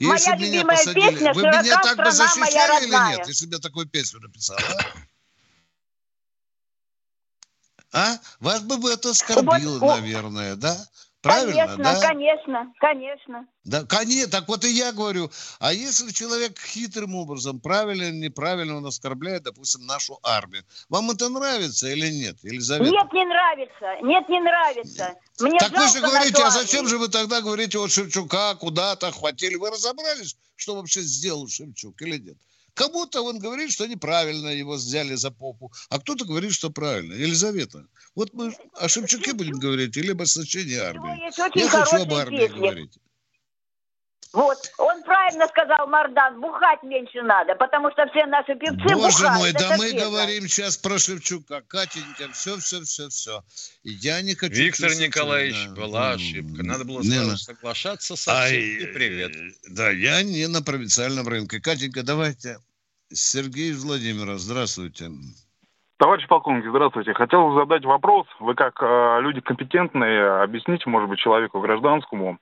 Моя 0.00 0.14
Если 0.14 0.30
меня 0.30 0.46
любимая 0.46 0.76
посадили, 0.76 1.10
песня 1.10 1.34
вы 1.34 1.42
меня 1.42 1.62
«Широка 1.62 1.82
так 1.82 1.96
бы 1.96 2.02
моя 2.02 2.12
защищали 2.12 2.84
или 2.84 2.92
родная». 2.92 3.16
нет, 3.16 3.28
если 3.28 3.46
бы 3.46 3.52
я 3.54 3.58
такую 3.58 3.86
песню 3.86 4.20
написал, 4.20 4.58
а? 4.58 4.84
А? 7.94 8.18
Вас 8.40 8.60
бы 8.62 8.90
это 8.90 9.10
оскорбило, 9.10 9.78
Вот, 9.78 10.00
наверное, 10.00 10.56
да? 10.56 10.76
Правильно, 11.22 11.52
конечно, 11.52 11.84
да? 11.84 12.00
конечно, 12.00 12.74
конечно. 12.80 13.46
Да, 13.64 13.84
конечно, 13.84 14.30
так 14.30 14.46
вот 14.46 14.62
и 14.64 14.68
я 14.68 14.92
говорю. 14.92 15.30
А 15.58 15.72
если 15.72 16.10
человек 16.10 16.58
хитрым 16.58 17.14
образом, 17.14 17.60
правильно 17.60 18.02
или 18.02 18.26
неправильно 18.26 18.76
он 18.76 18.84
оскорбляет, 18.84 19.44
допустим, 19.44 19.86
нашу 19.86 20.18
армию, 20.22 20.64
вам 20.90 21.10
это 21.12 21.30
нравится 21.30 21.88
или 21.88 22.10
нет, 22.10 22.36
Елизавета? 22.42 22.90
Нет, 22.90 23.10
не 23.14 23.24
нравится. 23.24 23.86
Нет, 24.02 24.28
не 24.28 24.40
нравится. 24.40 25.14
Мне 25.40 25.58
так 25.58 25.72
вы 25.72 25.88
же 25.88 26.00
говорите, 26.00 26.42
а 26.42 26.50
зачем 26.50 26.86
же 26.86 26.98
вы 26.98 27.08
тогда 27.08 27.40
говорите, 27.40 27.78
вот 27.78 27.90
Шевчука 27.90 28.54
куда-то 28.56 29.10
хватили? 29.10 29.54
Вы 29.54 29.70
разобрались, 29.70 30.36
что 30.56 30.74
вообще 30.74 31.00
сделал 31.00 31.48
Шевчук 31.48 32.02
или 32.02 32.18
нет? 32.18 32.36
Кому-то 32.74 33.22
он 33.22 33.38
говорит, 33.38 33.70
что 33.72 33.86
неправильно 33.86 34.48
его 34.48 34.74
взяли 34.74 35.14
за 35.14 35.30
попу, 35.30 35.72
а 35.90 36.00
кто-то 36.00 36.24
говорит, 36.24 36.52
что 36.52 36.70
правильно. 36.70 37.14
Елизавета, 37.14 37.86
вот 38.16 38.34
мы 38.34 38.54
о 38.74 38.88
Шевчуке 38.88 39.32
будем 39.32 39.58
говорить 39.60 39.96
или 39.96 40.10
об 40.10 40.22
оснащении 40.22 40.76
армии? 40.76 41.26
очень 41.28 41.60
Я 41.60 41.68
хочу 41.68 42.02
об 42.02 42.12
армии 42.12 42.38
песни. 42.38 42.58
говорить. 42.58 42.98
Вот. 44.32 44.58
Он 44.78 45.02
правильно 45.04 45.46
сказал, 45.48 45.86
Мардан, 45.86 46.40
бухать 46.40 46.82
меньше 46.82 47.22
надо, 47.22 47.54
потому 47.54 47.90
что 47.92 48.06
все 48.08 48.26
наши 48.26 48.54
певцы 48.56 48.94
Боже 48.94 49.22
бухают. 49.24 49.38
мой, 49.38 49.52
да 49.52 49.70
мы 49.76 49.88
знают. 49.90 49.98
говорим 50.08 50.48
сейчас 50.48 50.76
про 50.76 50.98
Шевчука. 50.98 51.62
Катенька, 51.68 52.28
все, 52.32 52.56
все, 52.58 52.80
все, 52.82 53.08
все. 53.08 53.42
Я 53.84 54.22
не 54.22 54.34
хочу... 54.34 54.54
Виктор 54.54 54.88
чувствовать, 54.88 55.08
Николаевич, 55.08 55.66
да. 55.68 55.74
была 55.80 56.10
М, 56.12 56.16
ошибка. 56.16 56.62
Надо 56.64 56.84
было 56.84 57.00
не 57.02 57.10
сразу 57.10 57.30
на- 57.30 57.36
соглашаться 57.36 58.16
со 58.16 58.30
всем. 58.32 58.34
Ай, 58.34 58.56
И 58.56 58.86
привет. 58.86 59.36
э, 59.36 59.50
Да, 59.70 59.90
я 59.90 60.22
не 60.22 60.48
на 60.48 60.62
провинциальном 60.62 61.28
рынке. 61.28 61.60
Катенька, 61.60 62.02
давайте. 62.02 62.58
Сергей 63.12 63.70
из 63.70 63.84
Владимира, 63.84 64.36
здравствуйте. 64.38 65.10
Товарищ 65.98 66.26
полковник, 66.26 66.64
здравствуйте. 66.68 67.14
Хотел 67.14 67.54
задать 67.54 67.84
вопрос. 67.84 68.26
Вы 68.40 68.54
как 68.56 68.82
э, 68.82 69.18
люди 69.20 69.40
компетентные, 69.40 70.42
объясните, 70.42 70.90
может 70.90 71.08
быть, 71.08 71.20
человеку 71.20 71.60
гражданскому. 71.60 72.38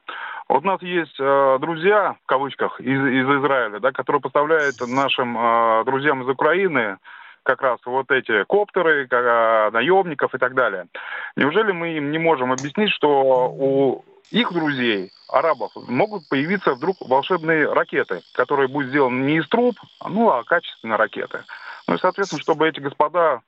Вот 0.52 0.64
у 0.64 0.66
нас 0.66 0.82
есть 0.82 1.18
э, 1.18 1.58
друзья, 1.62 2.14
в 2.24 2.26
кавычках, 2.26 2.78
из, 2.78 2.86
из 2.86 3.24
Израиля, 3.24 3.80
да, 3.80 3.90
которые 3.90 4.20
поставляют 4.20 4.76
нашим 4.86 5.34
э, 5.38 5.84
друзьям 5.86 6.22
из 6.22 6.28
Украины 6.28 6.98
как 7.42 7.62
раз 7.62 7.80
вот 7.86 8.10
эти 8.10 8.44
коптеры, 8.44 9.08
э, 9.10 9.70
наемников 9.70 10.34
и 10.34 10.38
так 10.38 10.54
далее. 10.54 10.88
Неужели 11.36 11.72
мы 11.72 11.96
им 11.96 12.10
не 12.10 12.18
можем 12.18 12.52
объяснить, 12.52 12.90
что 12.90 13.48
у 13.48 14.04
их 14.30 14.52
друзей, 14.52 15.10
арабов, 15.30 15.72
могут 15.88 16.28
появиться 16.28 16.74
вдруг 16.74 16.96
волшебные 17.00 17.72
ракеты, 17.72 18.20
которые 18.34 18.68
будут 18.68 18.90
сделаны 18.90 19.24
не 19.24 19.38
из 19.38 19.48
труб, 19.48 19.76
ну, 20.06 20.28
а 20.28 20.44
качественные 20.44 20.96
ракеты. 20.96 21.44
Ну 21.88 21.94
и, 21.94 21.98
соответственно, 21.98 22.42
чтобы 22.42 22.68
эти 22.68 22.78
господа 22.78 23.40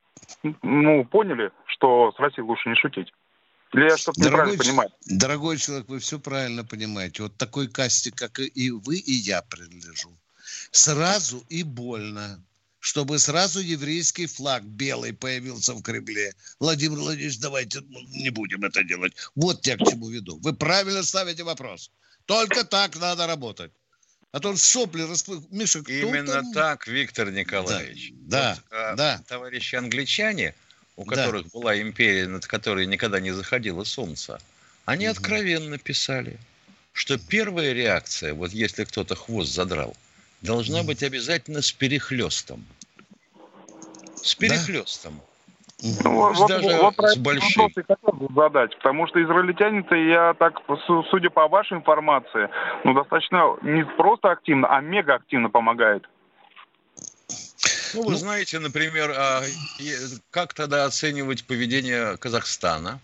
ну, 0.62 1.04
поняли, 1.04 1.50
что 1.66 2.14
с 2.16 2.18
Россией 2.18 2.46
лучше 2.46 2.70
не 2.70 2.76
шутить. 2.76 3.12
Или 3.74 3.88
я 3.90 3.96
что-то 3.96 4.20
неправильно 4.20 4.52
ч- 4.56 4.68
понимаю? 4.68 4.90
дорогой 5.06 5.58
человек, 5.58 5.88
вы 5.88 5.98
все 5.98 6.18
правильно 6.18 6.64
понимаете. 6.64 7.22
Вот 7.24 7.36
такой 7.36 7.68
касте, 7.68 8.10
как 8.10 8.38
и 8.40 8.70
вы, 8.70 8.96
и 8.96 9.12
я 9.12 9.42
принадлежу. 9.42 10.16
Сразу 10.70 11.44
и 11.48 11.62
больно. 11.62 12.42
Чтобы 12.80 13.18
сразу 13.18 13.60
еврейский 13.60 14.26
флаг 14.26 14.62
белый 14.62 15.14
появился 15.14 15.72
в 15.72 15.82
Кремле. 15.82 16.34
Владимир 16.60 16.98
Владимирович, 16.98 17.38
давайте 17.38 17.80
не 18.10 18.28
будем 18.28 18.62
это 18.62 18.84
делать. 18.84 19.14
Вот 19.34 19.66
я 19.66 19.76
к 19.78 19.88
чему 19.88 20.10
веду. 20.10 20.38
Вы 20.42 20.52
правильно 20.52 21.02
ставите 21.02 21.44
вопрос. 21.44 21.90
Только 22.26 22.62
так 22.64 22.96
надо 22.96 23.26
работать. 23.26 23.72
А 24.32 24.40
то 24.40 24.50
он 24.50 24.58
сопли 24.58 25.00
расплыл. 25.02 25.46
Миша, 25.50 25.80
кто 25.82 25.92
Именно 25.92 26.32
там? 26.32 26.52
так, 26.52 26.86
Виктор 26.86 27.30
Николаевич. 27.30 28.10
Да, 28.16 28.54
Вот, 28.56 28.64
а, 28.78 28.94
да. 28.96 29.24
Товарищи 29.28 29.76
англичане, 29.76 30.54
у 30.96 31.04
Да. 31.04 31.16
которых 31.16 31.46
была 31.52 31.80
империя, 31.80 32.26
над 32.26 32.46
которой 32.46 32.86
никогда 32.86 33.20
не 33.20 33.32
заходило 33.32 33.84
солнце, 33.84 34.40
они 34.84 35.06
откровенно 35.06 35.78
писали, 35.78 36.38
что 36.92 37.18
первая 37.18 37.72
реакция, 37.72 38.34
вот 38.34 38.52
если 38.52 38.84
кто-то 38.84 39.14
хвост 39.14 39.52
задрал, 39.52 39.96
должна 40.42 40.82
быть 40.82 41.02
обязательно 41.02 41.62
с 41.62 41.72
перехлестом. 41.72 42.64
С 44.22 44.34
перехлестом. 44.34 45.14
Да? 45.14 45.34
Ну, 46.04 46.32
вот, 46.32 46.48
даже 46.48 46.68
вот, 46.76 46.96
вот 46.96 47.10
с 47.10 47.16
большим. 47.16 47.68
хотел 47.74 48.28
задать, 48.34 48.76
потому 48.76 49.06
что 49.06 49.22
израильтяне-то, 49.22 49.94
я 49.94 50.34
так, 50.34 50.60
судя 51.10 51.30
по 51.30 51.48
вашей 51.48 51.76
информации, 51.76 52.48
ну, 52.84 52.94
достаточно 52.94 53.56
не 53.62 53.84
просто 53.84 54.30
активно, 54.30 54.68
а 54.68 54.80
мега 54.80 55.14
активно 55.14 55.50
помогают. 55.50 56.08
Ну, 57.94 58.02
вы 58.02 58.12
ну, 58.12 58.16
знаете, 58.16 58.58
например, 58.58 59.12
а, 59.16 59.42
как 60.30 60.54
тогда 60.54 60.84
оценивать 60.84 61.44
поведение 61.44 62.16
Казахстана 62.16 63.00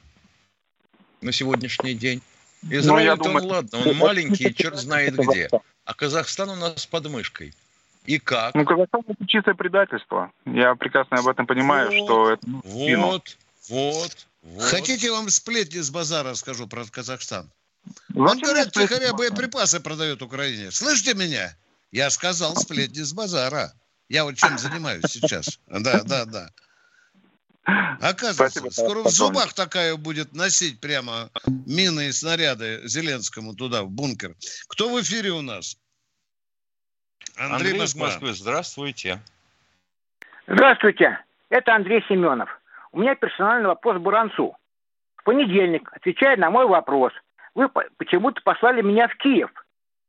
на 1.21 1.33
сегодняшний 1.33 1.95
день? 1.95 2.23
Ну, 2.63 2.79
Израиль, 2.79 3.11
ну, 3.11 3.17
думаю, 3.17 3.45
он 3.45 3.51
ладно, 3.51 3.79
он 3.79 3.97
маленький, 3.97 4.55
черт 4.55 4.77
знает 4.77 5.17
где. 5.17 5.49
А 5.85 5.95
Казахстан 5.95 6.51
у 6.51 6.57
нас 6.57 6.87
под 6.87 7.09
мышкой. 7.09 7.55
И 8.05 8.19
как? 8.19 8.55
Ну, 8.55 8.65
Казахстан 8.65 9.03
это 9.07 9.27
чистое 9.27 9.55
предательство. 9.55 10.33
Я 10.47 10.75
прекрасно 10.75 11.19
об 11.19 11.29
этом 11.29 11.47
понимаю, 11.47 11.91
вот, 11.91 12.05
что 12.05 12.31
это... 12.31 12.47
Вот, 12.47 13.37
вот, 13.69 14.27
вот. 14.43 14.67
Хотите, 14.71 15.11
вам 15.11 15.29
сплетни 15.29 15.81
с 15.81 15.91
базара 15.91 16.31
расскажу 16.31 16.67
про 16.67 16.85
Казахстан? 16.85 17.51
Он, 18.15 18.39
говорят, 18.39 18.73
тихоря 18.73 19.13
боеприпасы 19.13 19.81
продает 19.81 20.23
Украине. 20.23 20.71
Слышите 20.71 21.15
меня? 21.15 21.57
Я 21.93 22.11
сказал 22.11 22.57
сплетни 22.57 23.03
с 23.03 23.13
базара. 23.13 23.73
Я 24.11 24.25
вот 24.25 24.35
чем 24.35 24.59
занимаюсь 24.59 25.05
сейчас. 25.07 25.61
Да, 25.69 26.03
да, 26.03 26.25
да. 26.25 26.49
Оказывается, 28.01 28.61
Спасибо, 28.61 28.71
скоро 28.71 29.05
в 29.05 29.09
зубах 29.09 29.53
такая 29.55 29.95
будет 29.97 30.33
носить 30.33 30.81
прямо 30.81 31.31
мины 31.47 32.09
и 32.09 32.13
снаряды 32.13 32.81
Зеленскому 32.89 33.55
туда, 33.55 33.85
в 33.85 33.91
бункер. 33.91 34.35
Кто 34.67 34.89
в 34.93 35.01
эфире 35.01 35.31
у 35.31 35.43
нас? 35.43 35.79
Андрей, 37.37 37.71
Андрей 37.71 37.85
из 37.85 37.95
Москвы, 37.95 38.33
здравствуйте. 38.33 39.21
Здравствуйте, 40.49 41.25
это 41.49 41.77
Андрей 41.77 42.05
Семенов. 42.09 42.51
У 42.91 42.99
меня 42.99 43.15
персональный 43.15 43.69
вопрос 43.69 44.03
Буранцу. 44.03 44.57
В 45.19 45.23
понедельник, 45.23 45.89
отвечая 45.93 46.37
на 46.37 46.51
мой 46.51 46.67
вопрос, 46.67 47.13
вы 47.55 47.69
почему-то 47.69 48.41
послали 48.43 48.83
меня 48.83 49.07
в 49.07 49.15
Киев. 49.19 49.51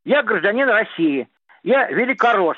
Я 0.05 0.23
гражданин 0.23 0.67
России, 0.67 1.29
я 1.61 1.87
великорос. 1.91 2.57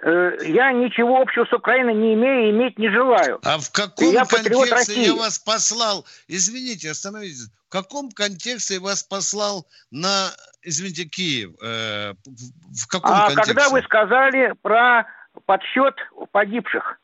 Э, 0.00 0.36
я 0.44 0.72
ничего 0.72 1.20
общего 1.20 1.44
с 1.44 1.52
Украиной 1.52 1.94
не 1.94 2.14
имею 2.14 2.46
и 2.46 2.50
иметь 2.50 2.78
не 2.78 2.88
желаю. 2.88 3.40
А 3.42 3.58
в 3.58 3.70
каком 3.70 4.12
я 4.12 4.24
контексте 4.24 5.02
я 5.02 5.14
вас 5.14 5.38
послал? 5.38 6.06
Извините, 6.28 6.90
остановитесь. 6.90 7.50
В 7.66 7.70
каком 7.70 8.10
контексте 8.12 8.74
я 8.74 8.80
вас 8.80 9.02
послал 9.02 9.66
на, 9.90 10.30
извините, 10.62 11.04
Киев? 11.04 11.50
Э, 11.60 12.14
в 12.24 12.86
каком 12.86 13.10
а 13.12 13.26
контексте? 13.26 13.54
когда 13.54 13.68
вы 13.70 13.82
сказали 13.82 14.54
про 14.62 15.06
подсчет 15.46 15.94
погибших. 16.30 17.00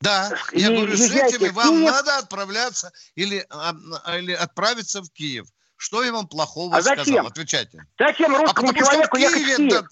Да, 0.00 0.30
и 0.52 0.60
я 0.60 0.70
говорю, 0.70 0.96
с 0.96 1.10
этими 1.10 1.48
вам 1.48 1.82
надо 1.82 2.18
отправляться 2.18 2.92
или, 3.14 3.46
или 4.18 4.32
отправиться 4.32 5.02
в 5.02 5.10
Киев. 5.10 5.46
Что 5.76 6.02
я 6.02 6.12
вам 6.12 6.26
плохого 6.26 6.74
а 6.76 6.80
зачем? 6.80 7.04
сказал? 7.04 7.26
Отвечайте. 7.26 7.84
Зачем 7.98 8.34
а 8.34 8.38
русскому 8.38 8.70
а 8.70 8.74
человеку 8.74 9.16
ехать 9.16 9.42
в 9.42 9.56
Киев? 9.56 9.84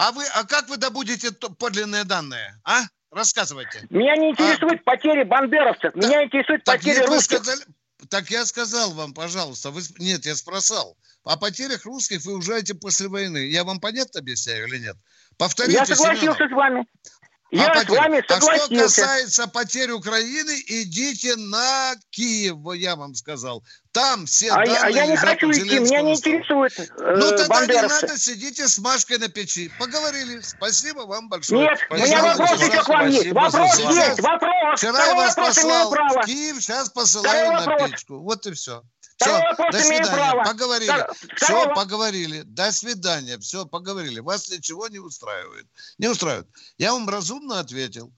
А 0.00 0.12
вы, 0.12 0.24
а 0.34 0.44
как 0.44 0.66
вы 0.70 0.78
добудете 0.78 1.30
подлинные 1.30 2.04
данные? 2.04 2.58
А? 2.64 2.84
Рассказывайте. 3.10 3.86
Меня 3.90 4.16
не 4.16 4.30
интересуют 4.30 4.80
а? 4.80 4.84
потери 4.84 5.24
бандеровцев. 5.24 5.92
Да. 5.94 6.08
Меня 6.08 6.24
интересуют 6.24 6.64
так 6.64 6.76
потери 6.76 7.04
русских. 7.04 7.44
Сказали, 7.44 7.60
так 8.08 8.30
я 8.30 8.46
сказал 8.46 8.92
вам, 8.92 9.12
пожалуйста. 9.12 9.70
Вы, 9.70 9.82
нет, 9.98 10.24
я 10.24 10.36
спросал. 10.36 10.96
О 11.24 11.36
потерях 11.36 11.84
русских 11.84 12.24
вы 12.24 12.38
ужаете 12.38 12.74
после 12.74 13.08
войны. 13.08 13.46
Я 13.50 13.62
вам 13.62 13.78
понятно 13.78 14.20
объясняю 14.20 14.68
или 14.68 14.78
нет? 14.78 14.96
Повторите, 15.36 15.74
Я 15.74 15.84
согласился 15.84 16.48
Семенов. 16.48 16.50
с 16.50 16.56
вами. 16.56 16.86
Я 17.50 17.66
а 17.72 17.82
с 17.82 17.88
вами 17.88 18.22
согласился. 18.28 18.62
А 18.62 18.66
что 18.66 18.78
касается 18.78 19.48
потерь 19.48 19.90
Украины, 19.90 20.62
идите 20.66 21.34
на 21.36 21.94
Киев, 22.10 22.58
я 22.74 22.94
вам 22.94 23.14
сказал. 23.14 23.64
Там 23.92 24.26
все 24.26 24.50
а, 24.52 24.64
данные 24.64 24.78
А 24.82 24.90
я 24.90 25.06
не 25.06 25.16
хочу 25.16 25.50
идти, 25.50 25.80
меня 25.80 26.02
не 26.02 26.14
интересует 26.14 26.78
э, 26.78 26.86
Ну 27.16 27.36
тогда 27.36 27.66
не 27.66 27.88
надо, 27.88 28.16
сидите 28.16 28.68
с 28.68 28.78
Машкой 28.78 29.18
на 29.18 29.28
печи. 29.28 29.68
Поговорили. 29.80 30.40
Спасибо 30.42 31.00
вам 31.00 31.28
большое. 31.28 31.62
Нет, 31.62 31.80
Спасибо. 31.86 32.04
у 32.04 32.06
меня 32.06 32.22
вопрос 32.22 32.60
еще 32.60 32.82
к 32.82 32.88
вам 32.88 33.08
есть. 33.08 33.32
Вопрос 33.32 33.78
есть, 33.78 34.20
вопрос. 34.20 34.78
Вчера 34.78 35.06
я 35.06 35.14
вас 35.14 35.34
послал 35.34 35.90
в 35.90 36.26
Киев, 36.26 36.62
сейчас 36.62 36.88
посылаю 36.90 37.52
на 37.52 37.88
печку. 37.88 38.20
Вот 38.20 38.46
и 38.46 38.52
все. 38.52 38.82
Все, 39.20 39.38
до 39.70 39.78
свидания. 39.78 40.10
Право. 40.10 40.44
Поговорили. 40.44 40.90
Второго. 40.90 41.14
Все, 41.36 41.74
поговорили. 41.74 42.42
До 42.42 42.72
свидания. 42.72 43.38
Все, 43.38 43.66
поговорили. 43.66 44.20
Вас 44.20 44.50
ничего 44.50 44.88
не 44.88 44.98
устраивает. 44.98 45.66
Не 45.98 46.08
устраивает. 46.08 46.48
Я 46.78 46.92
вам 46.92 47.08
разумно 47.08 47.60
ответил. 47.60 48.10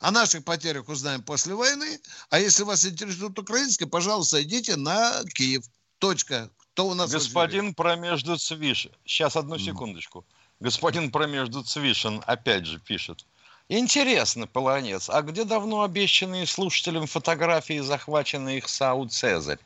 О 0.00 0.10
наших 0.10 0.44
потерях 0.44 0.88
узнаем 0.88 1.22
после 1.22 1.54
войны. 1.54 1.98
А 2.28 2.38
если 2.38 2.64
вас 2.64 2.84
интересует 2.84 3.38
украинское, 3.38 3.88
пожалуйста, 3.88 4.42
идите 4.42 4.76
на 4.76 5.22
Киев. 5.34 5.64
Точка. 5.98 6.50
Кто 6.74 6.88
у 6.88 6.94
нас 6.94 7.10
Господин 7.10 7.74
Промежду 7.74 8.36
Цвиш. 8.36 8.88
Сейчас, 9.06 9.36
одну 9.36 9.58
секундочку. 9.58 10.24
Господин 10.60 11.10
Промежду 11.10 11.62
Цвишин 11.62 12.22
опять 12.26 12.66
же 12.66 12.80
пишет. 12.80 13.24
Интересно, 13.68 14.46
Полонец, 14.46 15.08
а 15.08 15.22
где 15.22 15.44
давно 15.44 15.82
обещанные 15.82 16.46
слушателям 16.46 17.06
фотографии, 17.06 17.78
захваченные 17.78 18.58
их 18.58 18.68
Сау 18.68 19.08
Цезарь? 19.08 19.58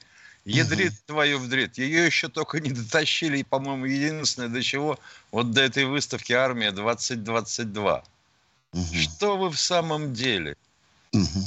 Ядрит 0.47 0.93
угу. 0.93 0.99
твою 1.07 1.39
вдрит. 1.39 1.77
Ее 1.77 2.07
еще 2.07 2.29
только 2.29 2.61
не 2.61 2.71
дотащили, 2.71 3.39
и, 3.39 3.43
по-моему, 3.43 3.85
единственное 3.85 4.49
до 4.49 4.63
чего, 4.63 4.99
вот 5.33 5.51
до 5.51 5.61
этой 5.63 5.85
выставки 5.85 6.33
«Армия 6.33 6.71
2022». 6.71 8.05
Угу. 8.73 8.85
Что 8.95 9.37
вы 9.37 9.51
в 9.51 9.59
самом 9.59 10.15
деле? 10.15 10.57
Угу. 11.13 11.45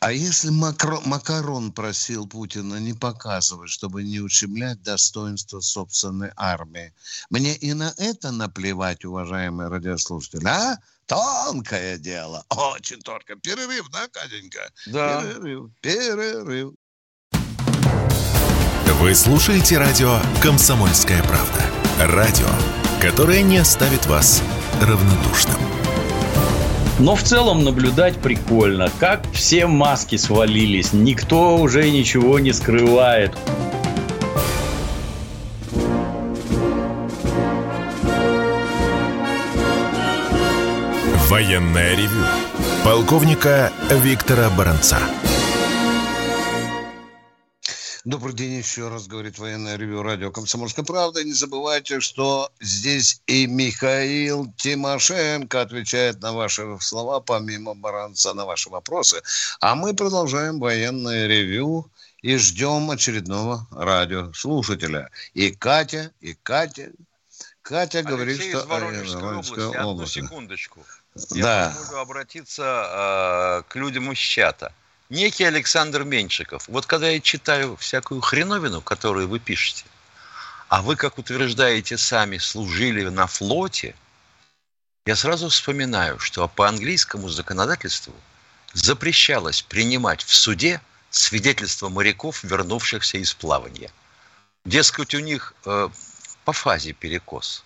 А 0.00 0.12
если 0.12 0.50
Макро, 0.50 1.00
Макарон 1.04 1.72
просил 1.72 2.28
Путина 2.28 2.76
не 2.76 2.94
показывать, 2.94 3.70
чтобы 3.70 4.04
не 4.04 4.20
ущемлять 4.20 4.80
достоинство 4.82 5.58
собственной 5.60 6.30
армии, 6.36 6.92
мне 7.30 7.56
и 7.56 7.72
на 7.72 7.92
это 7.96 8.30
наплевать, 8.30 9.04
уважаемые 9.04 9.68
радиослушатели, 9.68 10.46
а? 10.46 10.78
Тонкое 11.06 11.98
дело, 11.98 12.44
очень 12.50 13.00
тонкое. 13.00 13.36
Перерыв, 13.38 13.88
да, 13.90 14.06
Катенька? 14.08 14.70
Да. 14.86 15.22
Перерыв, 15.22 15.70
перерыв. 15.80 16.74
Вы 19.00 19.14
слушаете 19.14 19.78
радио 19.78 20.18
«Комсомольская 20.42 21.22
правда». 21.22 21.62
Радио, 22.00 22.48
которое 23.00 23.42
не 23.42 23.58
оставит 23.58 24.06
вас 24.06 24.42
равнодушным. 24.80 25.56
Но 26.98 27.14
в 27.14 27.22
целом 27.22 27.62
наблюдать 27.62 28.16
прикольно, 28.16 28.90
как 28.98 29.22
все 29.32 29.68
маски 29.68 30.16
свалились, 30.16 30.92
никто 30.92 31.58
уже 31.58 31.88
ничего 31.88 32.40
не 32.40 32.52
скрывает. 32.52 33.30
Военная 41.28 41.94
ревю. 41.94 42.24
Полковника 42.82 43.70
Виктора 43.90 44.50
Баранца. 44.50 44.98
Добрый 48.08 48.32
день 48.32 48.54
еще 48.54 48.88
раз, 48.88 49.06
говорит 49.06 49.38
военное 49.38 49.76
ревю 49.76 50.02
радио 50.02 50.30
«Комсомольская 50.30 50.82
правда». 50.82 51.22
Не 51.22 51.34
забывайте, 51.34 52.00
что 52.00 52.50
здесь 52.58 53.20
и 53.26 53.46
Михаил 53.46 54.50
Тимошенко 54.56 55.60
отвечает 55.60 56.22
на 56.22 56.32
ваши 56.32 56.64
слова, 56.80 57.20
помимо 57.20 57.74
Баранца, 57.74 58.32
на 58.32 58.46
ваши 58.46 58.70
вопросы. 58.70 59.20
А 59.60 59.74
мы 59.74 59.94
продолжаем 59.94 60.58
военное 60.58 61.26
ревю 61.26 61.90
и 62.22 62.38
ждем 62.38 62.90
очередного 62.90 63.66
радиослушателя. 63.72 65.10
И 65.34 65.50
Катя, 65.50 66.10
и 66.22 66.32
Катя. 66.32 66.92
Катя 67.60 67.98
Алексей 67.98 68.10
говорит, 68.10 68.40
что... 68.40 68.60
из 68.60 68.64
Воронежской 68.64 69.22
области. 69.22 69.76
Одну 69.76 69.88
области. 69.90 70.20
секундочку. 70.20 70.82
Я 71.32 71.42
да. 71.42 71.74
позволю 71.76 72.00
обратиться 72.00 73.60
э, 73.60 73.70
к 73.70 73.76
людям 73.76 74.10
из 74.10 74.16
чата 74.16 74.72
некий 75.10 75.44
Александр 75.44 76.04
Меньшиков. 76.04 76.68
Вот 76.68 76.86
когда 76.86 77.08
я 77.08 77.20
читаю 77.20 77.76
всякую 77.76 78.20
хреновину, 78.20 78.80
которую 78.80 79.28
вы 79.28 79.38
пишете, 79.38 79.84
а 80.68 80.82
вы, 80.82 80.96
как 80.96 81.18
утверждаете 81.18 81.96
сами, 81.96 82.38
служили 82.38 83.08
на 83.08 83.26
флоте, 83.26 83.94
я 85.06 85.16
сразу 85.16 85.48
вспоминаю, 85.48 86.18
что 86.18 86.46
по 86.48 86.68
английскому 86.68 87.28
законодательству 87.28 88.14
запрещалось 88.74 89.62
принимать 89.62 90.22
в 90.22 90.34
суде 90.34 90.82
свидетельства 91.08 91.88
моряков, 91.88 92.44
вернувшихся 92.44 93.16
из 93.16 93.32
плавания. 93.32 93.90
Дескать, 94.66 95.14
у 95.14 95.20
них 95.20 95.54
э, 95.64 95.88
по 96.44 96.52
фазе 96.52 96.92
перекос 96.92 97.64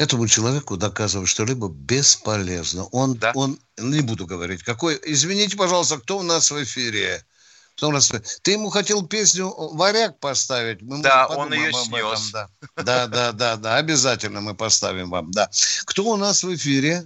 этому 0.00 0.26
человеку 0.26 0.78
доказывать 0.78 1.28
что-либо 1.28 1.68
бесполезно. 1.68 2.86
Он, 2.86 3.14
да. 3.14 3.32
он, 3.34 3.58
не 3.76 4.00
буду 4.00 4.26
говорить, 4.26 4.62
какой... 4.62 4.98
Извините, 5.04 5.58
пожалуйста, 5.58 5.98
кто 5.98 6.18
у 6.18 6.22
нас 6.22 6.50
в 6.50 6.62
эфире? 6.62 7.22
Кто 7.76 7.88
у 7.88 7.92
нас... 7.92 8.10
Ты 8.40 8.52
ему 8.52 8.70
хотел 8.70 9.06
песню 9.06 9.54
«Варяг» 9.54 10.18
поставить? 10.18 10.80
Мы 10.80 11.02
да, 11.02 11.26
он 11.26 11.52
ее 11.52 11.70
снес. 11.74 12.30
Этом, 12.30 12.50
да. 12.76 12.82
да, 12.82 13.06
да, 13.06 13.32
да, 13.32 13.56
да, 13.56 13.76
обязательно 13.76 14.40
мы 14.40 14.54
поставим 14.54 15.10
вам, 15.10 15.30
да. 15.32 15.50
Кто 15.84 16.04
у 16.04 16.16
нас 16.16 16.42
в 16.44 16.54
эфире? 16.54 17.04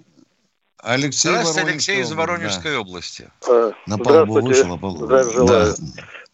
Алексей 0.78 1.30
Здравствуйте, 1.30 1.68
Алексей 1.68 2.00
из 2.00 2.12
Воронежской 2.12 2.72
да. 2.74 2.80
области. 2.80 3.28
А, 3.48 3.72
На 3.87 3.96
Здравствуйте, 3.96 4.64
вышел, 4.64 5.46
да. 5.46 5.74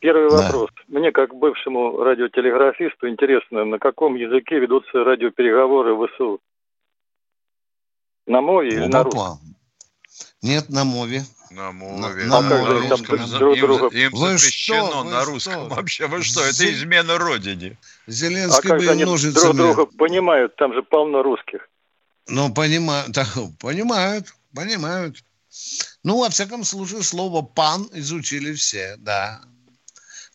Первый 0.01 0.31
да. 0.31 0.43
вопрос. 0.43 0.71
Мне, 0.89 1.13
как 1.13 1.35
бывшему 1.35 2.03
радиотелеграфисту, 2.03 3.09
интересно, 3.09 3.65
на 3.65 3.79
каком 3.79 4.15
языке 4.15 4.59
ведутся 4.59 5.05
радиопереговоры 5.05 5.95
в 5.95 6.09
ВСУ? 6.09 6.41
На 8.27 8.41
мове 8.41 8.71
или 8.71 8.87
на 8.87 9.03
русском? 9.03 9.39
Нет, 10.43 10.71
на 10.71 10.85
мове. 10.85 11.23
На 11.51 11.73
мове. 11.73 12.25
На, 12.25 12.41
на, 12.41 12.65
мове. 12.65 12.89
Там 12.89 13.03
друг 13.39 13.59
друга... 13.59 13.87
Им, 13.89 14.11
им 14.11 14.17
запрещено 14.17 14.87
что, 14.87 15.05
на 15.05 15.25
русском 15.25 15.67
что? 15.67 15.75
вообще. 15.75 16.07
Вы 16.07 16.23
что, 16.23 16.41
это 16.41 16.53
Зел... 16.53 16.71
измена 16.71 17.19
родине. 17.19 17.77
Зеленский 18.07 18.73
а 18.73 18.79
же 18.79 18.91
они 18.91 19.05
друг 19.05 19.57
друга 19.57 19.85
понимают? 19.85 20.57
Там 20.57 20.73
же 20.73 20.83
полно 20.83 21.23
русских. 21.23 21.69
Ну, 22.27 22.55
понимают, 22.55 23.13
так, 23.13 23.29
понимают, 23.61 24.33
понимают. 24.55 25.17
Ну, 26.05 26.21
во 26.21 26.31
всяком 26.31 26.65
случае, 26.65 27.03
слово 27.03 27.43
«пан» 27.43 27.89
изучили 27.93 28.55
все, 28.55 28.95
да. 28.99 29.43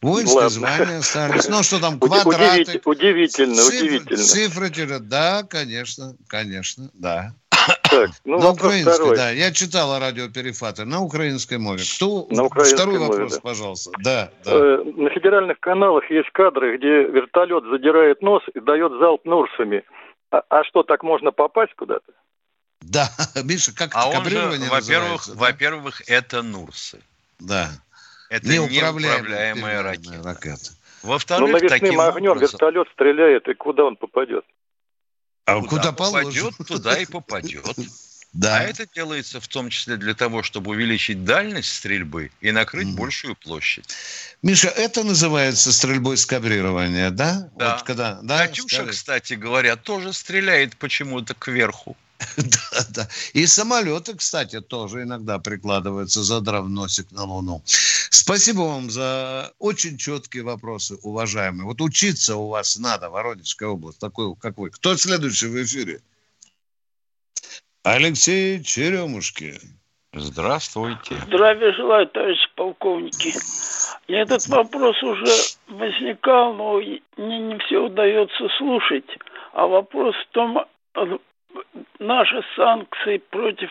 Воинское 0.05 0.43
Ладно. 0.43 0.49
звание 0.49 0.97
остались. 0.99 1.49
Ну, 1.49 1.63
что 1.63 1.79
там, 1.79 1.99
квадраты. 1.99 2.81
Удивительно, 2.85 3.55
цифры, 3.55 3.87
удивительно. 3.87 4.23
Цифры, 4.23 4.99
да, 4.99 5.43
конечно, 5.43 6.15
конечно, 6.27 6.91
да. 6.93 7.33
Так, 7.89 8.11
ну, 8.23 8.39
на 8.39 8.51
украинской, 8.51 8.93
второй. 8.93 9.15
да. 9.17 9.31
Я 9.31 9.51
читала 9.51 9.99
радиоперифаты 9.99 10.85
на 10.85 11.01
украинской 11.01 11.57
мове. 11.57 11.83
Кто? 11.95 12.27
На 12.29 12.43
украинской 12.43 12.75
Второй 12.75 12.99
мове, 12.99 13.11
вопрос, 13.11 13.33
да. 13.33 13.41
пожалуйста. 13.41 13.91
Да, 14.03 14.31
да. 14.43 14.51
Э, 14.51 14.83
на 14.95 15.09
федеральных 15.09 15.59
каналах 15.59 16.09
есть 16.11 16.29
кадры, 16.31 16.77
где 16.77 17.05
вертолет 17.05 17.63
задирает 17.71 18.21
нос 18.21 18.43
и 18.53 18.59
дает 18.59 18.91
залп 18.99 19.25
Нурсами. 19.25 19.83
А, 20.29 20.43
а 20.49 20.63
что, 20.65 20.83
так 20.83 21.01
можно 21.01 21.31
попасть 21.31 21.73
куда-то? 21.75 22.11
Да, 22.81 23.09
Миша, 23.43 23.75
как 23.75 23.91
а 23.95 24.11
кабрирование 24.11 24.69
во-первых, 24.69 25.27
да? 25.27 25.33
во-первых, 25.35 26.07
это 26.07 26.43
Нурсы. 26.43 27.01
Да. 27.39 27.69
Это 28.29 28.47
неуправляемая, 28.47 29.53
неуправляемая 29.53 29.83
ракета. 29.83 30.23
ракета. 30.23 30.71
Во-вторых, 31.03 31.51
Но 31.51 31.57
навесным 31.59 31.99
огнем 32.01 32.31
образом... 32.31 32.53
вертолет 32.53 32.88
стреляет, 32.93 33.47
и 33.47 33.53
куда 33.53 33.85
он 33.85 33.95
попадет? 33.95 34.43
А 35.45 35.61
куда, 35.61 35.69
куда 35.69 35.91
попадет, 35.91 36.53
туда 36.67 36.97
и 36.97 37.05
попадет. 37.05 37.65
Да. 38.35 38.57
А 38.57 38.63
это 38.63 38.85
делается 38.93 39.39
в 39.39 39.47
том 39.47 39.69
числе 39.69 39.95
для 39.95 40.13
того, 40.13 40.43
чтобы 40.43 40.71
увеличить 40.71 41.23
дальность 41.23 41.73
стрельбы 41.73 42.31
и 42.41 42.51
накрыть 42.51 42.89
mm. 42.89 42.95
большую 42.95 43.33
площадь. 43.38 43.85
Миша, 44.41 44.67
это 44.67 45.05
называется 45.05 45.71
стрельбой 45.71 46.17
с 46.17 46.25
кабрирования, 46.25 47.11
да? 47.11 47.49
Да. 47.55 47.75
Вот 47.75 47.83
когда, 47.83 48.19
да 48.23 48.45
Катюша, 48.45 48.75
скажи. 48.75 48.91
кстати 48.91 49.33
говоря, 49.35 49.77
тоже 49.77 50.11
стреляет 50.11 50.75
почему-то 50.75 51.33
кверху. 51.33 51.95
Да, 52.38 52.85
да. 52.89 53.09
И 53.33 53.45
самолеты, 53.45 54.15
кстати, 54.15 54.59
тоже 54.59 55.03
иногда 55.03 55.39
прикладываются, 55.39 56.21
задрав 56.21 56.67
носик 56.67 57.11
на 57.11 57.23
Луну. 57.23 57.63
Спасибо 58.15 58.62
вам 58.62 58.89
за 58.89 59.51
очень 59.60 59.97
четкие 59.97 60.43
вопросы, 60.43 60.95
уважаемые. 61.04 61.65
Вот 61.65 61.82
учиться 61.82 62.38
у 62.38 62.47
вас 62.47 62.80
надо, 62.80 63.10
Воронежская 63.10 63.67
область, 63.67 63.99
такой, 63.99 64.34
как 64.38 64.58
вы. 64.58 64.69
Кто 64.69 64.95
следующий 64.95 65.47
в 65.47 65.62
эфире? 65.62 65.99
Алексей 67.84 68.63
Черемушки. 68.63 69.56
Здравствуйте. 70.13 71.15
Здравия 71.28 71.73
желаю, 71.73 72.08
товарищи 72.08 72.47
полковники. 72.56 73.34
Этот 74.08 74.47
вопрос 74.47 74.95
уже 75.04 75.34
возникал, 75.67 76.54
но 76.54 76.78
мне 76.78 77.39
не 77.39 77.60
все 77.65 77.80
удается 77.80 78.47
слушать. 78.58 79.10
А 79.51 79.67
вопрос 79.67 80.15
в 80.15 80.28
том, 80.32 80.65
наши 81.99 82.41
санкции 82.56 83.17
против 83.17 83.69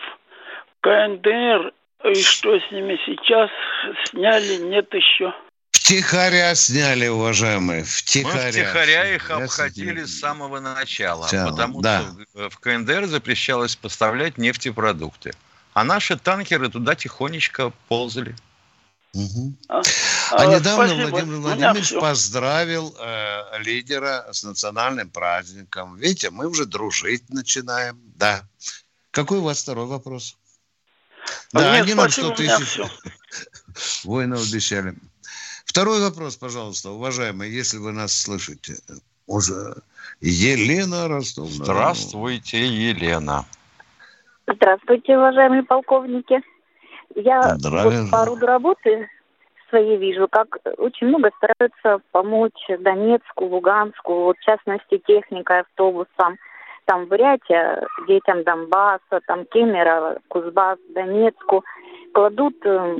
КНДР 0.81 1.73
и 2.09 2.21
что 2.21 2.59
с 2.59 2.71
ними 2.71 2.97
сейчас 3.05 3.49
сняли, 4.09 4.57
нет 4.57 4.93
еще. 4.93 5.33
Втихаря 5.71 6.55
сняли, 6.55 7.07
уважаемые, 7.07 7.83
втихаря. 7.83 8.45
Мы 8.45 8.51
втихаря 8.51 9.15
их 9.15 9.29
обходили 9.29 10.03
с 10.03 10.19
самого 10.19 10.59
начала, 10.59 11.25
Начало, 11.25 11.51
потому 11.51 11.81
да. 11.81 12.03
что 12.31 12.49
в 12.49 12.57
КНДР 12.59 13.05
запрещалось 13.05 13.75
поставлять 13.75 14.37
нефтепродукты. 14.37 15.33
А 15.73 15.83
наши 15.83 16.17
танкеры 16.17 16.69
туда 16.69 16.95
тихонечко 16.95 17.71
ползали. 17.87 18.35
Угу. 19.13 19.53
А, 19.69 19.79
а, 19.79 19.81
а 20.31 20.45
недавно 20.47 20.87
спасибо. 20.87 21.09
Владимир 21.09 21.37
Владимирович 21.37 21.93
поздравил 21.93 22.95
э, 22.99 23.59
лидера 23.59 24.25
с 24.31 24.43
национальным 24.43 25.09
праздником. 25.09 25.97
Видите, 25.97 26.31
мы 26.31 26.47
уже 26.47 26.65
дружить 26.65 27.29
начинаем. 27.29 27.99
Да. 28.15 28.41
Какой 29.11 29.37
у 29.37 29.43
вас 29.43 29.61
второй 29.61 29.85
вопрос? 29.85 30.35
Да, 31.53 31.73
нет, 31.73 31.83
они 31.83 31.93
нам 31.93 32.09
что-то 32.09 32.43
еще... 32.43 32.87
Воинов 34.03 34.41
обещали. 34.49 34.95
Второй 35.65 35.99
вопрос, 36.01 36.37
пожалуйста, 36.37 36.91
уважаемые, 36.91 37.53
если 37.53 37.77
вы 37.77 37.91
нас 37.91 38.13
слышите. 38.13 38.77
Уже 39.27 39.75
Елена 40.21 41.07
Ростов. 41.07 41.49
Здравствуйте, 41.49 42.65
Елена. 42.65 43.45
Здравствуйте, 44.47 45.17
уважаемые 45.17 45.63
полковники. 45.63 46.41
Я 47.15 47.57
вот 47.59 48.11
по 48.11 48.25
роду 48.25 48.45
работы 48.45 49.09
своей 49.69 49.97
вижу, 49.97 50.27
как 50.27 50.57
очень 50.77 51.07
много 51.07 51.31
стараются 51.37 52.03
помочь 52.11 52.53
Донецку, 52.79 53.45
Луганску, 53.45 54.25
вот 54.25 54.37
в 54.37 54.43
частности 54.43 55.01
техникой, 55.05 55.61
автобусам, 55.61 56.37
там 56.85 57.05
Бурятия, 57.05 57.87
детям 58.07 58.43
Донбасса, 58.43 59.21
там 59.27 59.45
Кемерово, 59.45 60.19
Кузбасс, 60.27 60.79
Донецку, 60.93 61.63
кладут 62.13 62.55
э, 62.65 62.95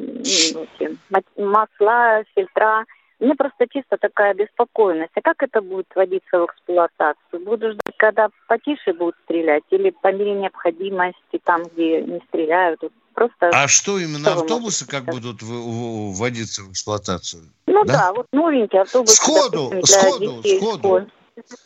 масла, 1.37 2.23
фильтра. 2.35 2.85
Мне 3.19 3.33
просто 3.33 3.65
чисто 3.69 3.97
такая 3.97 4.33
беспокойность. 4.33 5.11
А 5.15 5.21
как 5.21 5.41
это 5.41 5.61
будет 5.61 5.87
вводиться 5.95 6.39
в 6.39 6.45
эксплуатацию? 6.45 7.39
Буду 7.45 7.71
ждать, 7.71 7.97
когда 7.97 8.27
потише 8.47 8.93
будут 8.93 9.15
стрелять 9.23 9.63
или 9.69 9.91
по 9.91 10.11
мере 10.11 10.33
необходимости, 10.33 11.39
там, 11.43 11.63
где 11.63 12.01
не 12.01 12.19
стреляют, 12.27 12.81
Просто 13.15 13.49
а 13.53 13.69
что 13.69 13.97
именно 13.97 14.33
автобусы 14.33 14.85
как 14.85 15.05
будут 15.05 15.41
вводиться 15.41 16.63
в 16.63 16.71
эксплуатацию? 16.71 17.43
Ну 17.65 17.85
да, 17.85 17.93
да 17.93 18.13
вот 18.13 18.27
новенькие 18.33 18.81
автобусы. 18.81 19.15
Сходу, 19.15 19.69
допустим, 19.71 20.01
сходу, 20.01 20.41
детей, 20.43 20.59
сходу. 20.59 21.07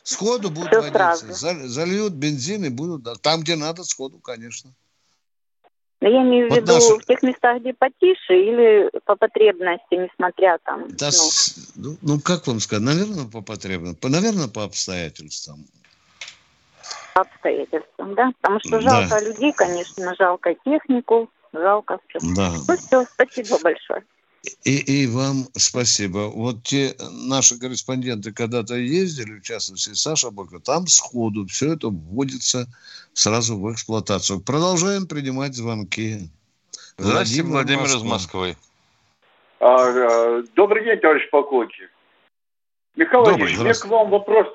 Сходу 0.04 0.50
будут 0.50 0.70
Все 0.70 0.82
водиться. 0.82 1.34
Сразу. 1.34 1.68
Зальют 1.68 2.14
бензин 2.14 2.66
и 2.66 2.70
будут 2.70 3.22
там, 3.22 3.42
где 3.42 3.56
надо, 3.56 3.84
сходу, 3.84 4.20
конечно. 4.20 4.72
Но 6.02 6.08
я 6.08 6.22
имею 6.24 6.48
в 6.48 6.50
вот 6.52 6.60
виду 6.60 6.74
наша... 6.74 6.96
в 6.96 7.06
тех 7.06 7.22
местах, 7.24 7.60
где 7.60 7.74
потише, 7.74 8.34
или 8.34 8.90
по 9.06 9.16
потребности, 9.16 9.96
несмотря 9.96 10.58
там. 10.64 10.88
Да, 10.90 11.10
ну. 11.12 11.90
ну, 11.90 11.98
ну, 12.02 12.20
как 12.22 12.48
вам 12.48 12.62
сказать, 12.62 12.86
наверное, 12.86 13.26
по 13.26 13.42
потребностям, 13.42 14.12
наверное, 14.12 14.48
по 14.48 14.64
обстоятельствам 14.64 15.66
обстоятельствам, 17.20 18.16
да? 18.16 18.32
Потому 18.42 18.60
что 18.60 18.82
жалко 18.82 19.10
да. 19.10 19.22
людей, 19.22 19.52
конечно, 19.54 20.16
жалко 20.18 20.56
технику, 20.66 21.30
жалко 21.54 22.00
все. 22.08 22.20
Да. 22.36 22.52
Ну 22.68 22.78
все, 22.78 23.06
спасибо 23.14 23.60
большое. 23.62 24.04
И, 24.64 25.04
и 25.04 25.08
вам 25.08 25.48
спасибо. 25.54 26.30
Вот 26.30 26.64
те 26.64 26.96
наши 27.12 27.60
корреспонденты 27.60 28.32
когда-то 28.32 28.76
ездили, 28.76 29.40
в 29.40 29.42
частности, 29.42 29.94
Саша 29.94 30.32
Бойко, 30.32 30.60
там 30.60 30.88
сходу 30.88 31.46
все 31.48 31.74
это 31.74 31.90
вводится 31.90 32.68
сразу 33.14 33.60
в 33.60 33.72
эксплуатацию. 33.74 34.40
Продолжаем 34.40 35.08
принимать 35.08 35.56
звонки. 35.56 36.30
Здравствуйте, 36.98 37.44
Владимир, 37.44 37.80
Владимир 37.80 37.98
из 37.98 38.04
Москвы. 38.04 38.58
А, 39.60 39.76
а, 39.76 40.44
добрый 40.56 40.86
день, 40.86 41.00
товарищ 41.00 41.30
полковник. 41.30 41.74
Михаил 42.96 43.24
Владимирович, 43.24 43.58
у 43.58 43.64
меня 43.64 43.74
к 43.74 43.86
вам 43.86 44.10
вопрос. 44.10 44.48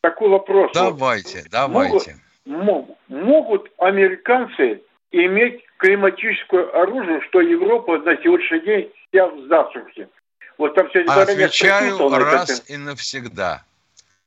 Такой 0.00 0.28
вопрос. 0.28 0.70
Давайте, 0.74 1.38
вот. 1.38 1.50
давайте. 1.50 2.16
Могут, 2.44 2.96
могут 3.08 3.70
американцы 3.78 4.82
иметь 5.10 5.64
климатическое 5.78 6.64
оружие, 6.70 7.20
что 7.28 7.40
Европа 7.40 7.98
на 7.98 8.16
сегодняшний 8.22 8.60
день 8.60 8.92
вся 9.08 9.26
в 9.28 9.48
засухе. 9.48 10.08
Вот 10.56 10.74
там 10.74 10.88
все 10.90 11.04
Отвечаю 11.04 12.08
раз 12.08 12.62
и 12.66 12.76
навсегда. 12.76 13.62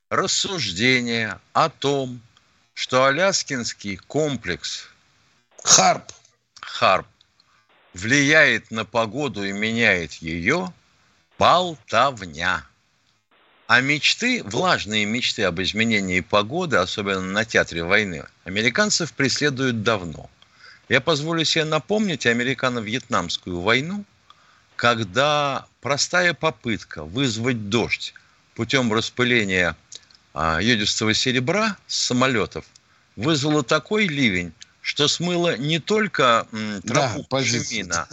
Рассуждение 0.08 1.38
о 1.52 1.68
том, 1.68 2.20
что 2.74 3.04
Аляскинский 3.04 3.96
комплекс 3.96 4.88
Харп. 5.62 6.04
Харп 6.60 7.06
влияет 7.94 8.70
на 8.70 8.84
погоду 8.84 9.44
и 9.44 9.52
меняет 9.52 10.14
ее, 10.14 10.72
болтовня. 11.38 12.64
А 13.66 13.80
мечты, 13.80 14.42
влажные 14.44 15.04
мечты 15.04 15.44
об 15.44 15.60
изменении 15.60 16.20
погоды, 16.20 16.76
особенно 16.76 17.20
на 17.20 17.44
театре 17.44 17.84
войны, 17.84 18.24
американцев 18.44 19.12
преследуют 19.12 19.82
давно– 19.82 20.30
я 20.92 21.00
позволю 21.00 21.42
себе 21.46 21.64
напомнить 21.64 22.26
американо-вьетнамскую 22.26 23.62
войну, 23.62 24.04
когда 24.76 25.64
простая 25.80 26.34
попытка 26.34 27.02
вызвать 27.02 27.70
дождь 27.70 28.12
путем 28.54 28.92
распыления 28.92 29.74
а, 30.34 30.60
йодистого 30.60 31.14
серебра 31.14 31.78
с 31.86 31.96
самолетов 31.96 32.66
вызвала 33.16 33.62
такой 33.62 34.06
ливень, 34.06 34.52
что 34.82 35.08
смыло 35.08 35.56
не 35.56 35.78
только 35.78 36.46
тропу 36.86 37.26
да, 37.30 37.42
Шемина, 37.42 38.06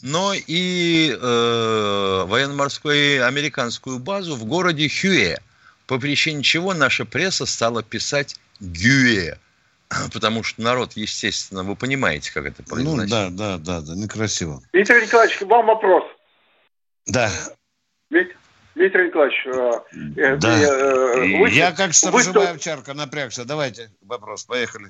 но 0.00 0.32
и 0.34 1.10
э, 1.14 2.24
военно-морскую 2.26 3.26
американскую 3.26 3.98
базу 3.98 4.36
в 4.36 4.46
городе 4.46 4.88
Хюэ, 4.88 5.36
по 5.86 5.98
причине 5.98 6.42
чего 6.42 6.72
наша 6.72 7.04
пресса 7.04 7.44
стала 7.44 7.82
писать 7.82 8.36
Гюэ. 8.60 9.36
Потому 10.12 10.42
что 10.42 10.62
народ, 10.62 10.92
естественно, 10.94 11.62
вы 11.62 11.76
понимаете, 11.76 12.32
как 12.32 12.46
это 12.46 12.62
произносить. 12.62 13.10
Ну 13.10 13.30
да, 13.30 13.30
да, 13.30 13.58
да, 13.58 13.80
да, 13.80 13.94
некрасиво. 13.94 14.62
Виктор 14.72 15.02
Николаевич, 15.02 15.40
вам 15.42 15.66
вопрос. 15.66 16.04
Да. 17.06 17.30
Виктор 18.74 19.04
Николаевич, 19.04 19.46
э, 19.46 20.20
э 20.20 20.36
да. 20.36 20.62
э, 20.62 21.38
вы, 21.38 21.50
я 21.50 21.72
как 21.72 21.92
сторожевая 21.92 22.48
вы, 22.48 22.54
овчарка 22.54 22.94
напрягся. 22.94 23.44
Давайте 23.44 23.90
вопрос, 24.02 24.44
поехали. 24.44 24.86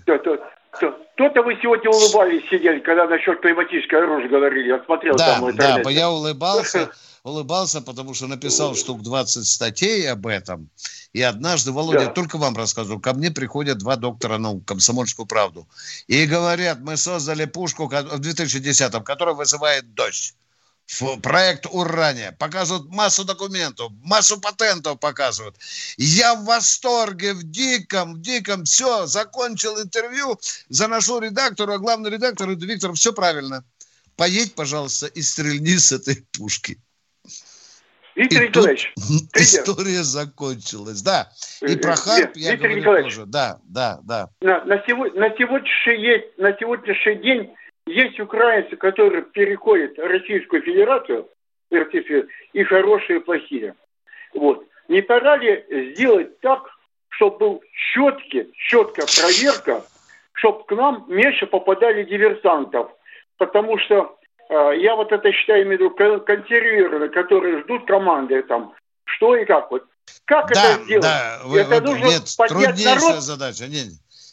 То-то 1.17 1.43
вы 1.43 1.59
сегодня 1.61 1.91
улыбались, 1.91 2.49
сидели, 2.49 2.79
когда 2.81 3.07
насчет 3.07 3.41
климатической 3.41 4.03
оружия 4.03 4.29
говорили. 4.29 4.69
Я 4.69 4.83
смотрел 4.85 5.17
да, 5.17 5.39
там 5.39 5.57
Да, 5.57 5.91
я 5.91 6.11
улыбался, 6.11 6.91
улыбался, 7.25 7.81
потому 7.81 8.15
что 8.15 8.27
написал 8.27 8.75
штук 8.75 9.03
20 9.03 9.47
статей 9.47 10.11
об 10.11 10.27
этом. 10.27 10.69
И 11.13 11.23
однажды, 11.23 11.73
Володя, 11.73 12.07
да. 12.07 12.11
только 12.11 12.39
вам 12.39 12.57
рассказывал, 12.57 13.01
ко 13.01 13.13
мне 13.13 13.31
приходят 13.31 13.79
два 13.79 13.97
доктора 13.97 14.39
наук, 14.39 14.65
комсомольскую 14.65 15.27
правду, 15.27 15.69
и 16.07 16.27
говорят, 16.27 16.81
мы 16.81 16.97
создали 16.97 17.45
пушку 17.45 17.87
в 17.87 17.93
2010-м, 17.93 19.05
которая 19.05 19.35
вызывает 19.35 19.95
дождь 19.95 20.35
проект 21.23 21.67
Урания, 21.71 22.33
показывают 22.33 22.91
массу 22.91 23.25
документов, 23.25 23.93
массу 24.03 24.39
патентов 24.41 24.99
показывают. 24.99 25.57
Я 25.97 26.35
в 26.35 26.45
восторге, 26.45 27.35
в 27.35 27.45
диком, 27.45 28.15
в 28.15 28.21
диком, 28.21 28.65
все, 28.65 29.07
закончил 29.07 29.81
интервью, 29.81 30.39
заношу 30.69 31.21
редактору, 31.21 31.73
а 31.73 31.79
главный 31.79 32.11
редактор, 32.11 32.51
Виктор, 32.51 32.93
все 32.93 33.13
правильно. 33.13 33.65
Поедь, 34.17 34.55
пожалуйста, 34.55 35.07
и 35.07 35.23
стрельни 35.23 35.77
с 35.77 35.93
этой 35.93 36.27
пушки. 36.33 36.79
Виктор 38.15 38.43
и 38.43 38.49
Николаевич, 38.49 38.93
история 39.35 40.03
закончилась, 40.03 41.03
да. 41.03 41.31
И 41.61 41.77
про 41.77 41.97
Харп 41.97 42.33
я 42.35 42.53
Виктор 42.53 42.71
говорю 42.71 43.05
тоже, 43.05 43.27
да, 43.27 43.59
да, 43.65 44.01
да. 44.05 44.29
На, 44.41 44.65
на, 44.65 44.83
сегодня, 44.87 45.21
на, 45.21 45.37
сегодняшний, 45.37 46.25
на 46.37 46.53
сегодняшний 46.59 47.17
день 47.17 47.55
есть 47.87 48.21
украинцы, 48.21 48.77
которые 48.77 49.23
переходят 49.23 49.99
Российскую 49.99 50.63
Федерацию, 50.63 51.29
и 52.53 52.65
хорошие, 52.65 53.19
и 53.19 53.23
плохие. 53.23 53.75
Вот. 54.35 54.65
Не 54.89 55.01
пора 55.03 55.37
ли 55.37 55.65
сделать 55.95 56.39
так, 56.41 56.69
чтобы 57.09 57.39
был 57.39 57.63
четкий, 57.95 58.53
четкая 58.57 59.07
проверка, 59.07 59.85
чтобы 60.35 60.65
к 60.65 60.71
нам 60.73 61.05
меньше 61.09 61.47
попадали 61.47 62.05
диверсантов? 62.05 62.91
Потому 63.39 63.79
что 63.79 64.17
э, 64.22 64.22
я 64.73 64.97
вот 64.97 65.13
это 65.13 65.33
считаю, 65.33 65.65
имею 65.65 65.79
в 65.79 65.99
виду 65.99 66.21
консервированные, 66.25 67.09
которые 67.11 67.63
ждут 67.63 67.87
команды 67.87 68.43
там, 68.43 68.75
что 69.05 69.37
и 69.37 69.45
как 69.45 69.71
вот. 69.71 69.85
Как 70.25 70.53
да, 70.53 70.75
это 70.75 70.85
сделать? 70.85 71.03
Да, 71.03 71.41
вы, 71.45 71.61
это 71.61 71.75
вы, 71.77 71.81
нужно 71.81 72.05
нет, 72.07 72.23
труднейшая 72.49 72.95
народ. 72.97 73.23
задача. 73.23 73.67
Нет, 73.67 73.89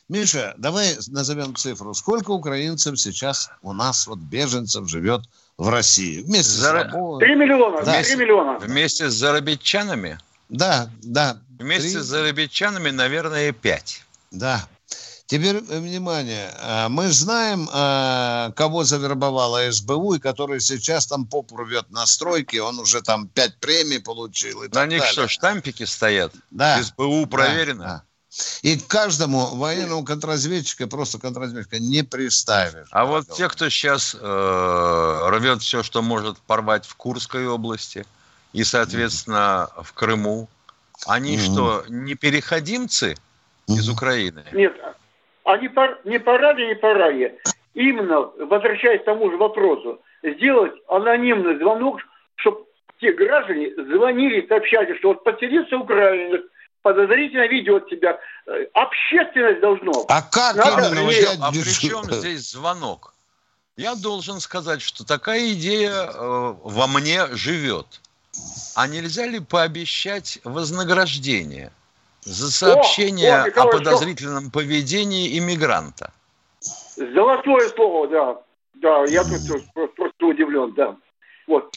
Миша, 0.10 0.56
давай 0.58 0.96
назовем 1.10 1.56
цифру. 1.56 1.94
Сколько 1.94 2.32
украинцев 2.32 3.00
сейчас 3.00 3.52
у 3.62 3.74
нас, 3.74 4.08
вот 4.08 4.18
беженцев, 4.18 4.90
живет 4.90 5.22
в 5.58 5.70
России? 5.70 6.24
Вместе 6.24 6.52
За... 6.52 6.70
с 6.70 6.72
работой. 6.72 7.28
Три 7.28 7.36
миллиона, 7.36 7.84
да. 7.84 8.02
3 8.02 8.16
миллиона. 8.16 8.58
Вместе 8.58 9.10
с 9.10 9.14
зарабитчанами? 9.14 10.18
Да, 10.50 10.90
да. 11.04 11.38
Вместе 11.60 11.92
3... 11.92 12.00
с 12.00 12.06
зарабитчанами, 12.06 12.90
наверное, 12.90 13.52
пять. 13.52 14.04
Да. 14.32 14.62
Теперь 15.30 15.58
э, 15.58 15.80
внимание, 15.80 16.52
а, 16.58 16.90
мы 16.90 17.10
знаем, 17.10 17.70
а, 17.72 18.52
кого 18.56 18.84
завербовала 18.84 19.72
СБУ, 19.72 20.16
и 20.16 20.20
который 20.20 20.60
сейчас 20.60 21.06
там 21.06 21.28
поп 21.28 21.52
рвет 21.52 21.92
на 21.92 22.08
стройке, 22.08 22.64
он 22.64 22.80
уже 22.80 23.04
там 23.04 23.28
пять 23.28 23.56
премий 23.58 24.00
получил. 24.00 24.64
И 24.64 24.70
На 24.70 24.88
них 24.88 25.02
далее. 25.02 25.14
что, 25.14 25.28
штампики 25.28 25.84
стоят? 25.84 26.34
Да. 26.50 26.82
СБУ 26.82 27.28
проверено? 27.28 27.84
Да, 27.84 27.90
да. 27.90 28.04
И 28.64 28.80
каждому 28.80 29.56
военному 29.56 30.04
контрразведчика, 30.04 30.88
просто 30.88 31.20
контрразведчика 31.20 31.78
не 31.78 32.04
приставишь. 32.04 32.88
А 32.90 33.06
вот 33.06 33.30
те, 33.32 33.50
кто 33.50 33.70
сейчас 33.70 34.16
э, 34.20 35.30
рвет 35.30 35.62
все, 35.62 35.84
что 35.84 36.02
может 36.02 36.40
порвать 36.40 36.88
в 36.88 36.96
Курской 36.96 37.48
области 37.48 38.04
и, 38.54 38.64
соответственно, 38.64 39.70
mm-hmm. 39.70 39.84
в 39.84 39.94
Крыму, 39.94 40.50
они 41.06 41.38
mm-hmm. 41.38 41.54
что, 41.54 41.86
не 41.88 42.16
переходимцы 42.16 43.12
mm-hmm. 43.68 43.76
из 43.76 43.90
Украины? 43.90 44.44
Нет, 44.54 44.74
они 45.50 45.68
пор, 45.68 46.00
не 46.06 46.20
пора 46.20 46.54
ли, 46.54 46.68
не 46.68 46.76
пора 46.76 47.10
ли. 47.10 47.36
Именно, 47.74 48.32
возвращаясь 48.38 49.02
к 49.02 49.06
тому 49.06 49.32
же 49.32 49.38
вопросу, 49.38 50.00
сделать 50.24 50.74
анонимный 50.88 51.58
звонок, 51.58 52.00
чтобы 52.36 52.66
те 53.00 53.14
граждане 53.14 53.72
звонили, 53.76 54.46
сообщали, 54.48 54.98
что 54.98 55.10
вот 55.10 55.24
поселился 55.24 55.78
украинец, 55.78 56.42
подозрительно 56.82 57.48
ведет 57.48 57.88
себя. 57.90 58.20
Э, 58.48 58.66
общественность 58.74 59.62
должно. 59.62 60.06
А 60.08 60.22
как 60.22 60.56
Надо 60.56 60.88
именно? 60.88 61.08
Мне... 61.08 61.26
А 61.42 61.52
при 61.52 61.88
чем 61.88 62.04
здесь 62.06 62.52
звонок? 62.52 63.14
Я 63.78 63.96
должен 63.96 64.42
сказать, 64.42 64.82
что 64.82 65.06
такая 65.06 65.54
идея 65.54 65.92
э, 65.92 66.54
во 66.64 66.88
мне 66.88 67.28
живет. 67.32 68.02
А 68.76 68.88
нельзя 68.88 69.26
ли 69.26 69.40
пообещать 69.40 70.40
вознаграждение 70.44 71.72
за 72.22 72.52
сообщение 72.52 73.36
о, 73.36 73.46
о, 73.46 73.64
о 73.64 73.68
подозрительном 73.68 74.44
что... 74.46 74.52
поведении 74.52 75.38
иммигранта? 75.38 76.12
Золотое 76.96 77.70
слово, 77.70 78.08
да. 78.08 78.38
Да, 78.76 79.04
я 79.06 79.24
тут 79.24 79.64
просто 79.96 80.26
удивлен, 80.26 80.74
да. 80.74 80.96
Вот. 81.48 81.76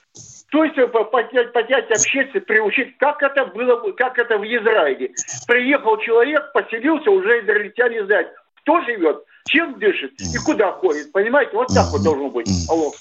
То 0.50 0.64
есть 0.64 0.76
э, 0.76 0.86
поднять, 0.86 1.52
поднять 1.52 1.90
общественность, 1.90 2.46
приучить, 2.46 2.96
как 2.98 3.22
это 3.22 3.46
было, 3.46 3.76
как 3.92 4.18
это 4.18 4.36
в 4.38 4.44
Израиле. 4.44 5.10
Приехал 5.46 5.96
человек, 5.98 6.52
поселился, 6.52 7.10
уже 7.10 7.42
израильтяне 7.42 8.04
знают, 8.04 8.28
кто 8.56 8.82
живет, 8.82 9.24
чем 9.46 9.78
дышит 9.78 10.12
и 10.20 10.38
куда 10.44 10.72
ходит. 10.72 11.10
Понимаете, 11.12 11.52
вот 11.54 11.68
так 11.68 11.90
вот 11.90 12.02
должно 12.02 12.28
быть. 12.28 12.48
Алло. 12.68 12.92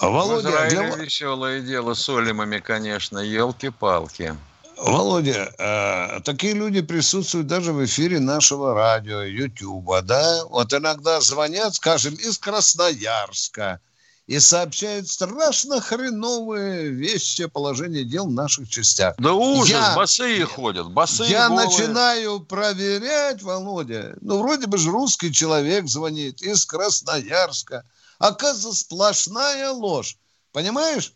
Володя, 0.00 0.48
в 0.48 0.50
Израиле 0.50 0.92
для... 0.92 1.04
веселое 1.04 1.60
дело 1.60 1.94
с 1.94 2.08
Олимами, 2.08 2.58
конечно, 2.58 3.18
елки-палки. 3.18 4.34
Володя, 4.80 5.52
э, 5.58 6.20
такие 6.24 6.52
люди 6.54 6.80
присутствуют 6.80 7.46
даже 7.46 7.72
в 7.72 7.84
эфире 7.84 8.20
нашего 8.20 8.74
радио, 8.74 9.22
Ютуба, 9.22 10.02
да? 10.02 10.44
Вот 10.46 10.72
иногда 10.72 11.20
звонят, 11.20 11.74
скажем, 11.74 12.14
из 12.14 12.38
Красноярска, 12.38 13.80
и 14.28 14.38
сообщают 14.38 15.08
страшно 15.08 15.80
хреновые 15.80 16.90
вещи 16.90 17.42
о 17.42 17.48
положении 17.48 18.04
дел 18.04 18.26
в 18.26 18.32
наших 18.32 18.68
частях. 18.68 19.14
Да 19.18 19.32
ужас, 19.32 19.70
я, 19.70 19.94
босые 19.96 20.44
ходят, 20.44 20.90
босые 20.92 21.30
Я 21.30 21.48
голые. 21.48 21.66
начинаю 21.66 22.40
проверять, 22.40 23.42
Володя, 23.42 24.16
ну, 24.20 24.38
вроде 24.38 24.66
бы 24.66 24.78
же 24.78 24.90
русский 24.90 25.32
человек 25.32 25.88
звонит 25.88 26.42
из 26.42 26.64
Красноярска. 26.66 27.84
Оказывается, 28.18 28.84
сплошная 28.84 29.70
ложь. 29.70 30.16
Понимаешь? 30.52 31.12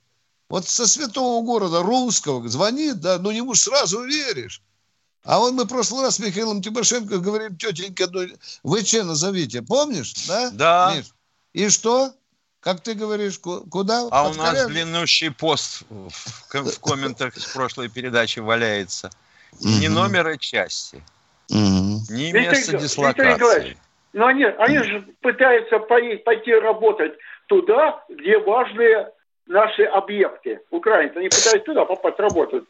Вот 0.52 0.68
со 0.68 0.86
святого 0.86 1.42
города 1.42 1.82
русского 1.82 2.46
звонит, 2.46 3.00
да, 3.00 3.18
ну 3.18 3.30
ему 3.30 3.54
сразу 3.54 4.04
веришь. 4.04 4.60
А 5.24 5.38
вот 5.38 5.54
мы 5.54 5.64
в 5.64 5.66
прошлый 5.66 6.02
раз 6.02 6.16
с 6.16 6.18
Михаилом 6.18 6.60
Тимошенко 6.60 7.20
говорим, 7.20 7.56
тетенька, 7.56 8.06
ну, 8.10 8.26
вы 8.62 8.82
че 8.82 9.02
назовите, 9.02 9.62
помнишь, 9.62 10.12
да? 10.28 10.50
Да. 10.50 10.94
Миш? 10.94 11.06
И 11.54 11.70
что? 11.70 12.12
Как 12.60 12.82
ты 12.82 12.92
говоришь, 12.92 13.38
куда? 13.38 14.06
А 14.10 14.28
у 14.28 14.34
нас 14.34 14.66
длиннущий 14.66 15.30
пост 15.30 15.84
в, 15.88 16.10
в 16.10 16.80
комментах 16.80 17.34
с 17.34 17.46
прошлой 17.46 17.88
передачи 17.88 18.40
валяется. 18.40 19.10
Ни 19.58 19.86
номера 19.86 20.36
части, 20.36 21.02
ни 21.48 22.30
места 22.30 22.76
дислокации. 22.76 23.78
Но 24.12 24.26
они, 24.26 24.44
они 24.44 24.82
же 24.82 25.00
пытаются 25.22 25.78
пойти 25.78 26.52
работать 26.52 27.14
туда, 27.46 28.04
где 28.10 28.36
важные 28.36 29.10
наши 29.46 29.84
объекты. 29.84 30.60
Украинцы, 30.70 31.16
они 31.16 31.28
пытаются 31.28 31.64
туда 31.64 31.84
попасть 31.84 32.18
работать. 32.18 32.64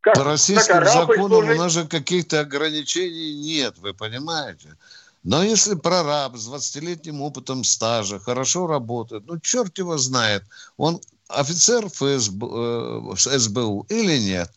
Как 0.00 0.14
По 0.14 0.24
российским 0.24 0.84
законам 0.84 1.48
у 1.48 1.54
нас 1.54 1.72
же 1.72 1.86
каких-то 1.86 2.40
ограничений 2.40 3.34
нет, 3.34 3.78
вы 3.78 3.94
понимаете? 3.94 4.76
Но 5.22 5.42
если 5.42 5.74
прораб 5.74 6.36
с 6.36 6.48
20-летним 6.50 7.22
опытом 7.22 7.64
стажа 7.64 8.18
хорошо 8.18 8.66
работает, 8.66 9.24
ну, 9.26 9.40
черт 9.40 9.78
его 9.78 9.96
знает, 9.96 10.44
он 10.76 11.00
офицер 11.28 11.88
ФСБ, 11.88 12.46
э, 12.46 13.16
СБУ 13.16 13.86
или 13.88 14.18
нет. 14.18 14.50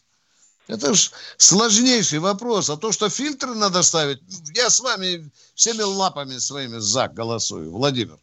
Это 0.68 0.93
же 0.93 1.12
сложнейший 1.38 2.20
вопрос. 2.20 2.70
А 2.70 2.76
то, 2.76 2.91
что 2.91 3.10
фильтры 3.10 3.55
надо 3.55 3.84
ставить, 3.84 4.20
я 4.53 4.70
с 4.70 4.82
вами 4.82 5.30
всеми 5.55 5.82
лапами 5.82 6.38
своими 6.38 6.80
за 6.80 7.08
голосую, 7.08 7.72
Владимир. 7.72 8.18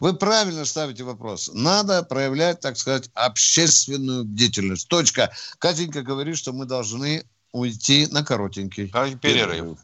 Вы 0.00 0.14
правильно 0.14 0.64
ставите 0.64 1.04
вопрос. 1.04 1.50
Надо 1.52 2.02
проявлять, 2.02 2.60
так 2.60 2.78
сказать, 2.78 3.10
общественную 3.14 4.24
деятельность. 4.24 4.88
Точка. 4.88 5.30
Катенька 5.58 6.02
говорит, 6.02 6.38
что 6.38 6.54
мы 6.54 6.64
должны 6.64 7.24
уйти 7.52 8.06
на 8.10 8.24
коротенький 8.24 8.90
перерыв. 9.20 9.78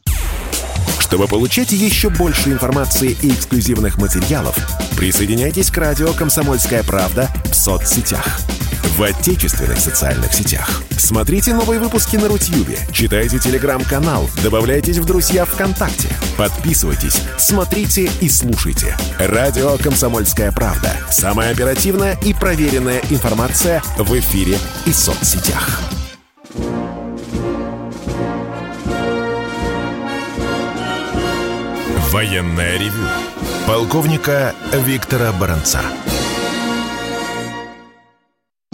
Чтобы 0.99 1.29
получать 1.29 1.71
еще 1.71 2.09
больше 2.09 2.51
информации 2.51 3.17
и 3.23 3.31
эксклюзивных 3.31 3.99
материалов, 3.99 4.57
присоединяйтесь 4.97 5.71
к 5.71 5.77
радио 5.77 6.13
«Комсомольская 6.15 6.83
правда» 6.83 7.31
в 7.45 7.55
соцсетях 7.55 8.41
в 8.97 9.03
отечественных 9.03 9.79
социальных 9.79 10.33
сетях. 10.33 10.83
Смотрите 10.91 11.53
новые 11.55 11.81
выпуски 11.81 12.17
на 12.17 12.29
Рутьюбе, 12.29 12.79
читайте 12.93 13.39
телеграм-канал, 13.39 14.29
добавляйтесь 14.43 14.99
в 14.99 15.05
друзья 15.05 15.45
ВКонтакте, 15.45 16.09
подписывайтесь, 16.37 17.21
смотрите 17.39 18.11
и 18.21 18.29
слушайте. 18.29 18.97
Радио 19.19 19.77
«Комсомольская 19.79 20.53
правда». 20.53 20.97
Самая 21.11 21.53
оперативная 21.53 22.17
и 22.23 22.33
проверенная 22.33 23.03
информация 23.11 23.83
в 23.99 24.19
эфире 24.19 24.59
и 24.87 24.93
соцсетях. 24.93 25.81
Военная 32.11 32.79
ревю. 32.79 33.07
Полковника 33.67 34.55
Виктора 34.73 35.33
Баранца. 35.33 35.81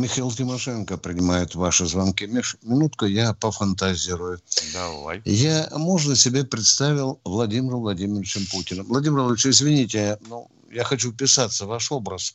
Михаил 0.02 0.32
Тимошенко 0.32 0.96
принимает 0.96 1.54
ваши 1.54 1.86
звонки. 1.86 2.26
Миш, 2.26 2.56
минутку, 2.62 3.06
я 3.06 3.34
пофантазирую. 3.34 4.40
Давай. 4.72 5.22
Я, 5.24 5.68
можно 5.76 6.16
себе 6.16 6.42
представил 6.44 7.20
Владимира 7.24 7.76
Владимировичем 7.76 8.44
Путиным. 8.50 8.86
Владимир 8.86 9.20
Владимирович, 9.20 9.46
извините, 9.46 10.18
ну, 10.28 10.50
я 10.72 10.82
хочу 10.82 11.12
вписаться 11.12 11.66
в 11.66 11.68
ваш 11.68 11.92
образ. 11.92 12.34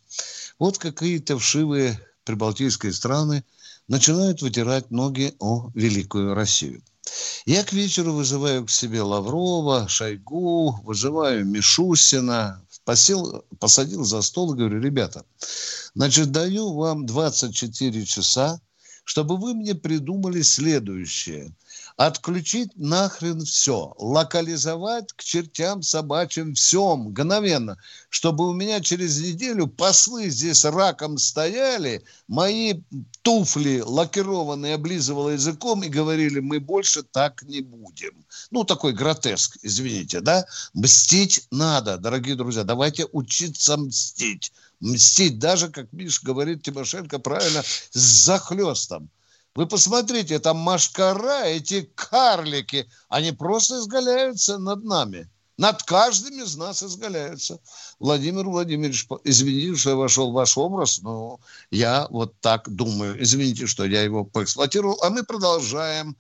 Вот 0.60 0.78
какие-то 0.78 1.38
вшивые 1.38 2.00
прибалтийские 2.24 2.94
страны 2.94 3.44
начинают 3.90 4.42
вытирать 4.42 4.90
ноги 4.90 5.36
о 5.40 5.70
великую 5.74 6.36
Россию. 6.36 6.82
Я 7.46 7.66
к 7.66 7.74
вечеру 7.74 8.14
вызываю 8.14 8.66
к 8.66 8.70
себе 8.70 9.02
Лаврова, 9.02 9.90
Шойгу, 9.90 10.80
вызываю 10.84 11.46
Мишусина, 11.46 12.62
посел, 12.88 13.44
посадил 13.60 14.06
за 14.06 14.22
стол 14.22 14.54
и 14.54 14.58
говорю, 14.58 14.80
ребята, 14.80 15.26
значит, 15.94 16.32
даю 16.32 16.74
вам 16.74 17.06
24 17.06 18.06
часа, 18.06 18.62
чтобы 19.04 19.36
вы 19.36 19.54
мне 19.54 19.76
придумали 19.76 20.42
следующее– 20.42 21.54
Отключить 21.98 22.70
нахрен 22.76 23.44
все. 23.44 23.96
Локализовать 23.98 25.14
к 25.14 25.24
чертям 25.24 25.82
собачьим 25.82 26.54
все 26.54 26.96
мгновенно. 26.96 27.80
Чтобы 28.10 28.48
у 28.48 28.54
меня 28.54 28.82
через 28.82 29.20
неделю 29.20 29.66
послы 29.66 30.30
здесь 30.30 30.64
раком 30.64 31.18
стояли, 31.18 32.04
мои 32.28 32.76
туфли 33.24 33.82
лакированные 33.84 34.76
облизывал 34.76 35.32
языком 35.32 35.82
и 35.82 35.90
говорили, 35.90 36.40
мы 36.40 36.60
больше 36.60 37.02
так 37.02 37.42
не 37.42 37.62
будем. 37.62 38.14
Ну, 38.52 38.64
такой 38.64 38.94
гротеск, 38.94 39.58
извините, 39.64 40.22
да? 40.22 40.46
Мстить 40.76 41.48
надо, 41.50 41.98
дорогие 41.98 42.36
друзья. 42.36 42.64
Давайте 42.64 43.08
учиться 43.12 43.76
мстить. 43.76 44.54
Мстить 44.82 45.40
даже, 45.40 45.70
как 45.70 45.92
Миш 45.94 46.22
говорит 46.22 46.62
Тимошенко 46.62 47.18
правильно, 47.18 47.64
с 47.64 48.00
захлестом. 48.00 49.10
Вы 49.58 49.66
посмотрите, 49.66 50.38
там 50.38 50.58
машкара, 50.58 51.46
эти 51.46 51.90
карлики, 51.96 52.88
они 53.10 53.32
просто 53.32 53.80
изгаляются 53.80 54.60
над 54.60 54.84
нами. 54.84 55.28
Над 55.58 55.82
каждым 55.82 56.44
из 56.44 56.56
нас 56.56 56.84
изгаляются. 56.84 57.60
Владимир 57.98 58.48
Владимирович, 58.48 59.08
извините, 59.24 59.76
что 59.76 59.90
я 59.90 59.96
вошел 59.96 60.30
в 60.30 60.36
ваш 60.36 60.56
образ, 60.60 61.02
но 61.02 61.40
я 61.72 62.06
вот 62.12 62.40
так 62.40 62.70
думаю. 62.70 63.20
Извините, 63.20 63.66
что 63.66 63.84
я 63.84 64.04
его 64.04 64.24
поэксплуатировал. 64.26 65.00
А 65.02 65.10
мы 65.10 65.24
продолжаем 65.24 66.16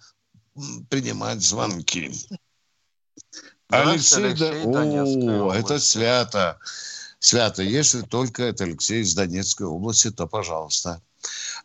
принимать 0.89 1.43
звонки. 1.43 2.11
Алексей, 3.69 4.25
Алексей 4.25 4.63
да... 4.65 5.03
О, 5.43 5.53
это 5.53 5.77
свято. 5.77 6.57
Свято. 7.19 7.61
Если 7.61 8.01
только 8.01 8.41
это 8.45 8.63
Алексей 8.63 9.03
из 9.03 9.13
Донецкой 9.13 9.67
области, 9.67 10.09
то 10.09 10.25
пожалуйста. 10.25 11.03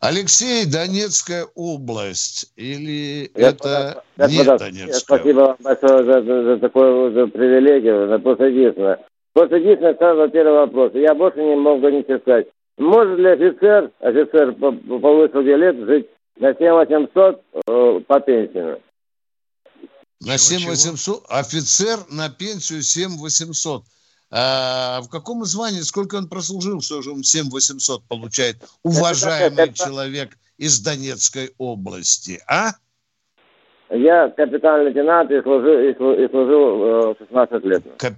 Алексей, 0.05 0.65
Донецкая 0.65 1.47
область 1.55 2.51
или 2.57 3.31
это 3.35 4.03
я, 4.17 4.27
не 4.27 4.33
я, 4.33 4.57
Донецкая? 4.57 4.99
Спасибо 4.99 5.39
вам 5.39 5.57
большое 5.61 6.03
за, 6.03 6.21
за, 6.21 6.43
за 6.43 6.57
такую 6.59 7.13
за 7.13 7.27
привилегию, 7.27 8.09
за 8.09 8.19
просто 8.19 8.47
единственное. 8.47 8.99
Просто 9.31 9.55
единственное, 9.55 9.95
сразу 9.95 10.29
первый 10.29 10.55
вопрос. 10.55 10.91
Я 10.93 11.15
больше 11.15 11.41
не 11.41 11.55
могу 11.55 11.87
ничего 11.87 12.19
сказать. 12.19 12.47
Может 12.77 13.17
ли 13.17 13.29
офицер, 13.29 13.91
офицер 14.01 14.51
по, 14.55 14.73
по 14.73 15.15
высоте 15.15 15.55
лет 15.55 15.77
жить 15.87 16.09
на 16.35 16.53
7800 16.53 17.41
э, 17.65 18.01
по 18.05 18.19
пенсии? 18.19 18.81
На 20.19 20.37
7800? 20.37 21.23
Офицер 21.29 21.99
на 22.09 22.27
пенсию 22.29 22.81
7800. 22.81 23.83
А 24.35 25.01
в 25.01 25.09
каком 25.09 25.45
звании, 25.45 25.81
сколько 25.81 26.15
он 26.15 26.27
прослужил, 26.27 26.81
что 26.81 27.03
же 27.03 27.11
он 27.11 27.23
7 27.23 27.51
800 27.51 28.03
получает, 28.05 28.57
уважаемый 28.81 29.65
это, 29.65 29.73
человек 29.73 30.31
из 30.57 30.79
Донецкой 30.79 31.51
области, 31.59 32.41
а? 32.47 32.71
Я 33.91 34.29
капитан-лейтенант 34.29 35.29
и 35.29 35.39
служил, 35.43 35.79
и 35.79 36.27
служил 36.29 37.15
16 37.19 37.53
э, 37.63 37.67
лет. 37.67 37.83
Кап 37.97 38.13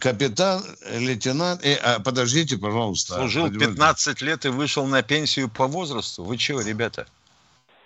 капитан, 0.00 0.62
лейтенант, 0.98 1.64
и, 1.64 1.74
а, 1.74 2.02
подождите, 2.02 2.58
пожалуйста. 2.58 3.14
Служил 3.14 3.48
15 3.48 4.20
лет 4.22 4.44
и 4.44 4.48
вышел 4.48 4.84
на 4.86 5.02
пенсию 5.02 5.48
по 5.48 5.68
возрасту. 5.68 6.24
Вы 6.24 6.38
чего, 6.38 6.60
ребята? 6.60 7.06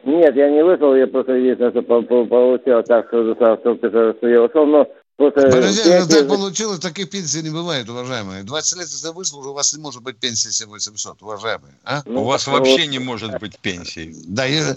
Нет, 0.04 0.34
я 0.34 0.48
не 0.48 0.64
вышел, 0.64 0.94
я 0.94 1.08
просто 1.08 1.32
единственное, 1.32 1.72
что 1.72 1.82
получил 1.82 2.82
так, 2.84 3.08
что, 3.08 3.34
что 3.34 4.28
я 4.28 4.42
ушел, 4.42 4.64
но 4.64 4.88
Подождите, 5.16 6.00
ну 6.00 6.06
так 6.06 6.28
получилось, 6.28 6.78
таких 6.78 7.08
пенсий 7.08 7.42
не 7.42 7.50
бывает, 7.50 7.88
уважаемые. 7.88 8.42
20 8.42 8.78
лет, 8.78 8.88
если 8.88 9.08
выслужил, 9.08 9.52
у 9.52 9.54
вас 9.54 9.72
не 9.72 9.80
может 9.80 10.02
быть 10.02 10.18
пенсии 10.18 10.50
7800, 10.50 11.22
уважаемые. 11.22 11.74
А? 11.84 12.02
Ну, 12.04 12.22
у 12.22 12.24
вас 12.24 12.46
вообще 12.46 12.86
не 12.86 12.98
может 12.98 13.38
быть 13.40 13.58
пенсии. 13.58 14.14
Да, 14.26 14.44
я... 14.44 14.76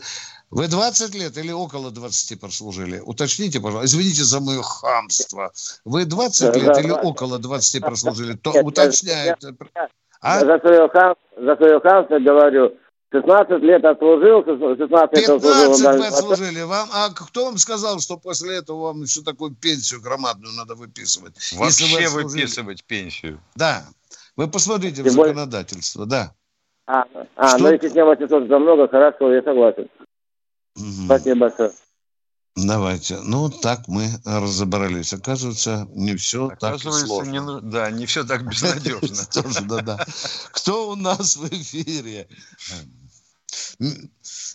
Вы 0.50 0.68
20 0.68 1.14
лет 1.14 1.38
или 1.38 1.52
около 1.52 1.92
20 1.92 2.40
прослужили? 2.40 3.00
Уточните, 3.06 3.60
пожалуйста. 3.60 3.86
Извините 3.86 4.24
за 4.24 4.40
мое 4.40 4.64
хамство. 4.64 5.52
Вы 5.86 6.06
20 6.06 6.56
лет 6.56 6.78
или 6.80 6.92
около 6.92 7.38
20 7.38 7.82
прослужили? 7.86 8.34
То 8.34 8.52
уточняет. 8.64 9.38
А? 10.22 10.40
За 10.40 10.58
свое 10.60 10.90
хамство 10.90 12.20
говорю, 12.20 12.74
16 13.12 13.64
лет 13.64 13.84
отслужил, 13.86 14.44
16 14.46 14.80
лет 15.18 15.30
отслужил. 15.30 15.74
15 15.74 15.96
лет 15.96 16.14
отслужили. 16.14 16.62
Вам, 16.62 16.90
а 16.94 17.10
кто 17.10 17.46
вам 17.46 17.58
сказал, 17.58 18.00
что 18.00 18.18
после 18.18 18.58
этого 18.58 18.84
вам 18.84 19.02
еще 19.02 19.22
такую 19.22 19.56
пенсию 19.56 20.02
громадную 20.02 20.54
надо 20.54 20.76
выписывать? 20.76 21.34
Вообще 21.54 22.08
вы 22.10 22.24
выписывать 22.24 22.84
пенсию. 22.84 23.40
Да. 23.56 23.84
Вы 24.36 24.48
посмотрите 24.48 25.04
Тем 25.04 25.06
в 25.06 25.10
законодательство, 25.10 26.06
да. 26.06 26.34
А, 26.86 27.06
а 27.36 27.50
что? 27.50 27.60
ну 27.60 27.72
если 27.72 27.90
7800 27.90 28.48
за 28.48 28.60
много, 28.60 28.88
хорошо, 28.88 29.34
я 29.34 29.42
согласен. 29.42 29.90
Угу. 30.76 31.06
Спасибо 31.06 31.40
большое. 31.42 31.72
Давайте. 32.56 33.20
Ну, 33.24 33.50
так 33.50 33.88
мы 33.88 34.08
разобрались. 34.26 35.14
Оказывается, 35.14 35.88
не 35.94 36.16
все 36.16 36.52
так 36.60 36.80
сложно. 36.80 37.30
Не, 37.30 37.62
да, 37.62 37.92
не 37.92 38.06
все 38.06 38.24
так 38.24 38.44
безнадежно. 38.50 39.26
Тоже, 39.32 39.62
да, 39.62 39.82
да. 39.82 40.06
Кто 40.52 40.92
у 40.92 40.96
нас 40.96 41.38
в 41.38 41.48
эфире? 41.48 42.28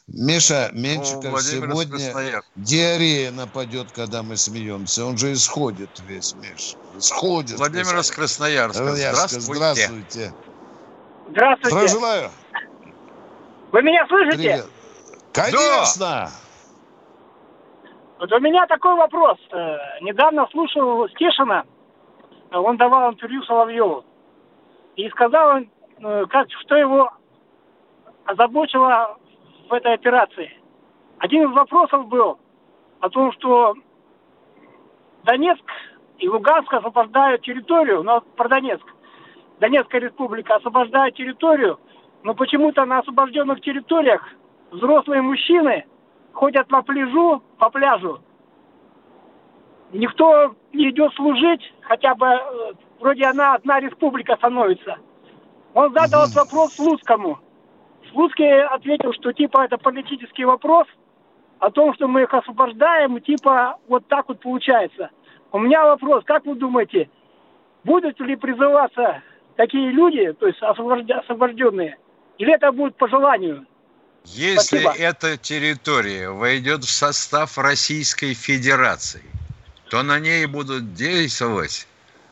Миша 0.07 0.71
Менчиков 0.73 1.41
сегодня 1.43 2.43
диарея 2.57 3.31
нападет, 3.31 3.91
когда 3.93 4.23
мы 4.23 4.37
смеемся. 4.37 5.05
Он 5.05 5.17
же 5.17 5.33
исходит 5.33 5.91
весь, 6.07 6.35
Миш. 6.35 6.77
Исходит. 6.97 7.59
Владимир 7.59 7.99
из 7.99 8.11
Красноярска. 8.11 8.95
Здравствуйте. 8.95 9.55
Здравствуйте. 9.55 9.55
Здравствуйте. 9.55 10.35
Здравствуйте. 11.31 11.89
желаю. 11.89 12.31
Вы 13.73 13.83
меня 13.83 14.07
слышите? 14.07 14.37
Привет. 14.37 14.67
Конечно. 15.33 15.99
Да. 15.99 16.31
Вот 18.21 18.33
у 18.33 18.41
меня 18.41 18.67
такой 18.67 18.95
вопрос. 18.95 19.39
Э, 19.51 19.77
недавно 20.03 20.47
слушал 20.53 21.09
Стешина. 21.09 21.65
Он 22.53 22.77
давал 22.77 23.13
интервью 23.13 23.43
Соловьеву. 23.43 24.05
И 24.97 25.09
сказал 25.09 25.57
он, 25.57 25.71
э, 25.99 26.27
как, 26.31 26.47
что 26.63 26.77
его 26.77 27.11
озабочило 28.25 29.19
в 29.69 29.73
этой 29.73 29.95
операции. 29.95 30.51
Один 31.19 31.49
из 31.49 31.55
вопросов 31.55 32.07
был 32.09 32.39
о 33.01 33.09
том, 33.09 33.33
что 33.33 33.75
Донецк 35.25 35.65
и 36.19 36.29
Луганск 36.29 36.73
освобождают 36.73 37.43
территорию, 37.43 38.03
но 38.03 38.21
про 38.21 38.49
Донецк. 38.49 38.85
Донецкая 39.61 40.01
республика 40.01 40.57
освобождает 40.57 41.15
территорию, 41.15 41.79
но 42.23 42.35
почему-то 42.35 42.85
на 42.85 42.99
освобожденных 42.99 43.61
территориях 43.61 44.27
взрослые 44.71 45.23
мужчины 45.23 45.85
ходят 46.33 46.67
по 46.69 46.83
пляжу, 46.83 47.43
по 47.59 47.71
пляжу. 47.71 48.21
Никто 49.93 50.55
не 50.73 50.91
идет 50.91 51.15
служить, 51.15 51.73
хотя 51.83 52.15
бы 52.17 52.27
э, 52.27 52.73
вроде 52.99 53.27
она 53.27 53.55
одна 53.55 53.79
республика 53.79 54.35
становится. 54.37 54.97
Он 55.73 55.93
задал 55.93 56.25
угу. 56.25 56.33
вопрос 56.35 56.75
Слуцкому. 56.75 57.39
Слуцкий 58.15 58.65
ответил, 58.67 59.13
что 59.13 59.33
типа 59.33 59.65
это 59.65 59.77
политический 59.77 60.45
вопрос 60.45 60.87
о 61.59 61.71
том, 61.71 61.93
что 61.95 62.07
мы 62.07 62.23
их 62.23 62.33
освобождаем, 62.33 63.21
типа 63.21 63.77
вот 63.89 64.07
так 64.07 64.29
вот 64.29 64.41
получается. 64.41 65.11
У 65.51 65.59
меня 65.59 65.85
вопрос, 65.85 66.25
как 66.25 66.47
вы 66.47 66.55
думаете, 66.55 67.11
будут 67.83 68.19
ли 68.21 68.37
призываться 68.37 69.23
такие 69.57 69.91
люди, 69.91 70.33
то 70.33 70.47
есть 70.47 70.63
освобожденные, 70.63 71.97
или 72.39 72.55
это 72.55 72.71
будет 72.71 72.97
по 72.97 73.09
желанию? 73.09 73.67
Если 74.25 74.79
Спасибо. 74.79 74.93
эта 74.97 75.37
территория 75.37 76.31
войдет 76.31 76.85
в 76.85 76.91
состав 76.91 77.59
Российской 77.59 78.35
Федерации, 78.35 79.23
то 79.91 80.03
на 80.03 80.19
ней 80.19 80.47
будут 80.47 80.95
действовать, 80.95 81.87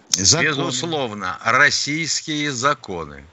законы. 0.08 0.46
безусловно, 0.46 1.38
российские 1.44 2.50
законы. 2.50 3.24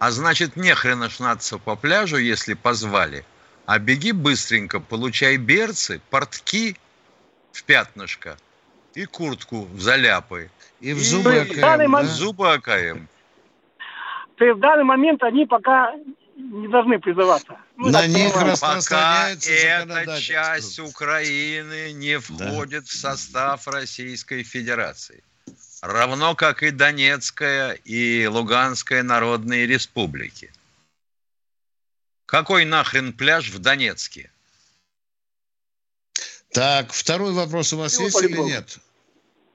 А 0.00 0.10
значит, 0.12 0.56
не 0.56 0.74
хрена 0.74 1.10
шнаться 1.10 1.58
по 1.58 1.76
пляжу, 1.76 2.16
если 2.16 2.54
позвали, 2.54 3.22
а 3.66 3.78
беги 3.78 4.12
быстренько, 4.12 4.80
получай 4.80 5.36
берцы, 5.36 6.00
портки 6.08 6.74
в 7.52 7.62
пятнышко 7.64 8.38
и 8.94 9.04
куртку 9.04 9.66
в 9.66 9.78
заляпы. 9.78 10.50
И 10.80 10.94
в 10.94 11.00
зубы 11.00 11.34
и, 11.34 11.60
АКМ, 11.60 11.92
да? 11.92 12.04
зубы 12.04 12.50
АКМ. 12.50 13.08
То 14.36 14.44
есть 14.46 14.56
в 14.56 14.60
данный 14.60 14.84
момент 14.84 15.22
они 15.22 15.44
пока 15.44 15.92
не 16.34 16.68
должны 16.68 16.98
призываться. 16.98 17.58
Ну, 17.76 17.90
На 17.90 18.06
них 18.06 18.34
распространяется 18.34 19.50
Пока 19.86 20.00
эта 20.00 20.18
часть 20.18 20.78
Украины 20.78 21.92
не 21.92 22.18
входит 22.18 22.84
да. 22.84 22.88
в 22.88 22.92
состав 22.92 23.68
Российской 23.68 24.44
Федерации. 24.44 25.22
Равно 25.80 26.34
как 26.34 26.62
и 26.62 26.70
Донецкая 26.70 27.72
и 27.72 28.26
Луганская 28.26 29.02
народные 29.02 29.66
республики. 29.66 30.52
Какой 32.26 32.64
нахрен 32.64 33.12
пляж 33.12 33.50
в 33.50 33.58
Донецке? 33.58 34.30
Так, 36.52 36.92
второй 36.92 37.32
вопрос 37.32 37.72
у 37.72 37.78
вас 37.78 37.94
Спасибо, 37.94 38.18
есть 38.18 38.30
или 38.30 38.40
нет? 38.40 38.78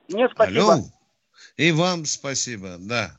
Нет, 0.07 0.31
спасибо. 0.33 0.73
Алло. 0.73 0.83
И 1.57 1.71
вам 1.71 2.05
спасибо, 2.05 2.77
да. 2.79 3.15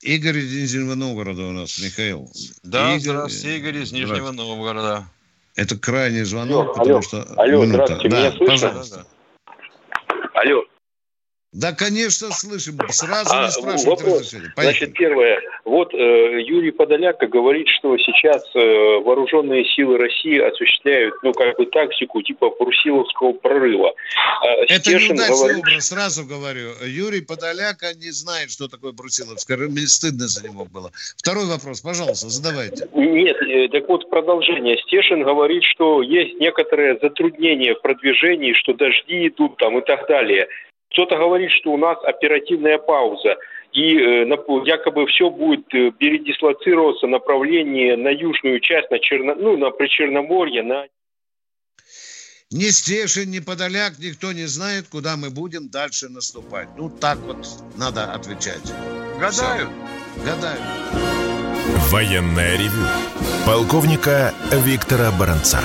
Игорь 0.00 0.38
из 0.38 0.52
Нижнего 0.52 0.94
Новгорода 0.94 1.42
у 1.42 1.52
нас, 1.52 1.78
Михаил. 1.78 2.30
Да, 2.62 2.96
Игорь, 2.96 3.00
здравствуйте, 3.00 3.58
Игорь 3.58 3.76
из 3.78 3.92
Нижнего 3.92 4.32
Новгорода. 4.32 5.06
Это 5.54 5.78
крайний 5.78 6.22
звонок, 6.22 6.64
алло, 6.64 6.72
потому 6.72 6.90
алло, 6.90 7.02
что... 7.02 7.22
Алло, 7.36 7.64
минута. 7.64 7.84
здравствуйте, 7.84 8.08
да, 8.08 8.18
меня 8.18 8.36
слышно? 8.36 8.68
Пожалуйста. 8.68 9.06
Алло. 10.34 10.64
Да, 11.52 11.72
конечно, 11.72 12.30
слышим. 12.30 12.78
Сразу 12.88 13.30
а, 13.34 13.44
не 13.44 13.50
спрашивают 13.50 14.00
вопрос. 14.00 14.20
разрешения. 14.20 14.54
Значит, 14.56 14.94
первое. 14.94 15.38
Вот 15.66 15.92
э, 15.92 16.40
Юрий 16.40 16.70
Подоляка 16.70 17.26
говорит, 17.26 17.68
что 17.68 17.98
сейчас 17.98 18.42
э, 18.54 18.58
вооруженные 19.04 19.66
силы 19.66 19.98
России 19.98 20.38
осуществляют, 20.38 21.14
ну, 21.22 21.34
как 21.34 21.58
бы 21.58 21.66
тактику 21.66 22.22
типа 22.22 22.48
Брусиловского 22.58 23.34
прорыва. 23.34 23.92
Э, 24.44 24.64
Это 24.64 24.80
Стешин 24.80 25.16
неудачный 25.16 25.36
говорит... 25.36 25.58
образ, 25.58 25.88
сразу 25.88 26.24
говорю. 26.24 26.70
Юрий 26.86 27.20
Подоляка 27.20 27.92
не 27.96 28.12
знает, 28.12 28.50
что 28.50 28.68
такое 28.68 28.92
Брусиловское. 28.92 29.58
Мне 29.58 29.86
стыдно 29.86 30.28
за 30.28 30.48
него 30.48 30.64
было. 30.64 30.90
Второй 31.18 31.44
вопрос, 31.44 31.82
пожалуйста, 31.82 32.30
задавайте. 32.30 32.88
Нет, 32.94 33.36
э, 33.42 33.68
так 33.68 33.86
вот 33.88 34.08
продолжение. 34.08 34.78
Стешин 34.78 35.22
говорит, 35.22 35.64
что 35.64 36.00
есть 36.00 36.40
некоторые 36.40 36.98
затруднения 37.02 37.74
в 37.74 37.82
продвижении, 37.82 38.54
что 38.54 38.72
дожди 38.72 39.28
идут 39.28 39.58
там 39.58 39.78
и 39.78 39.84
так 39.84 40.08
далее. 40.08 40.48
Кто-то 40.92 41.16
говорит, 41.16 41.50
что 41.50 41.72
у 41.72 41.76
нас 41.76 41.98
оперативная 42.04 42.78
пауза, 42.78 43.36
и 43.72 43.96
э, 43.96 44.26
якобы 44.66 45.06
все 45.06 45.30
будет 45.30 45.72
э, 45.74 45.90
передислоцироваться 45.90 47.06
направление 47.06 47.96
на 47.96 48.10
южную 48.10 48.60
часть, 48.60 48.90
на, 48.90 48.98
Черно, 48.98 49.34
ну, 49.34 49.56
на 49.56 49.70
Причерноморье, 49.70 50.62
на... 50.62 50.84
Ни 52.50 52.68
Стешин, 52.68 53.30
ни 53.30 53.40
Подоляк, 53.40 53.94
никто 53.98 54.32
не 54.32 54.44
знает, 54.44 54.84
куда 54.90 55.16
мы 55.16 55.30
будем 55.30 55.70
дальше 55.70 56.10
наступать. 56.10 56.68
Ну, 56.76 56.90
так 56.90 57.18
вот 57.20 57.38
надо 57.78 58.12
отвечать. 58.12 58.74
Гадаю. 59.18 59.68
Все. 60.12 60.26
Гадаю. 60.26 60.60
Военная 61.90 62.58
ревю. 62.58 62.86
Полковника 63.46 64.34
Виктора 64.50 65.10
Баранца. 65.18 65.60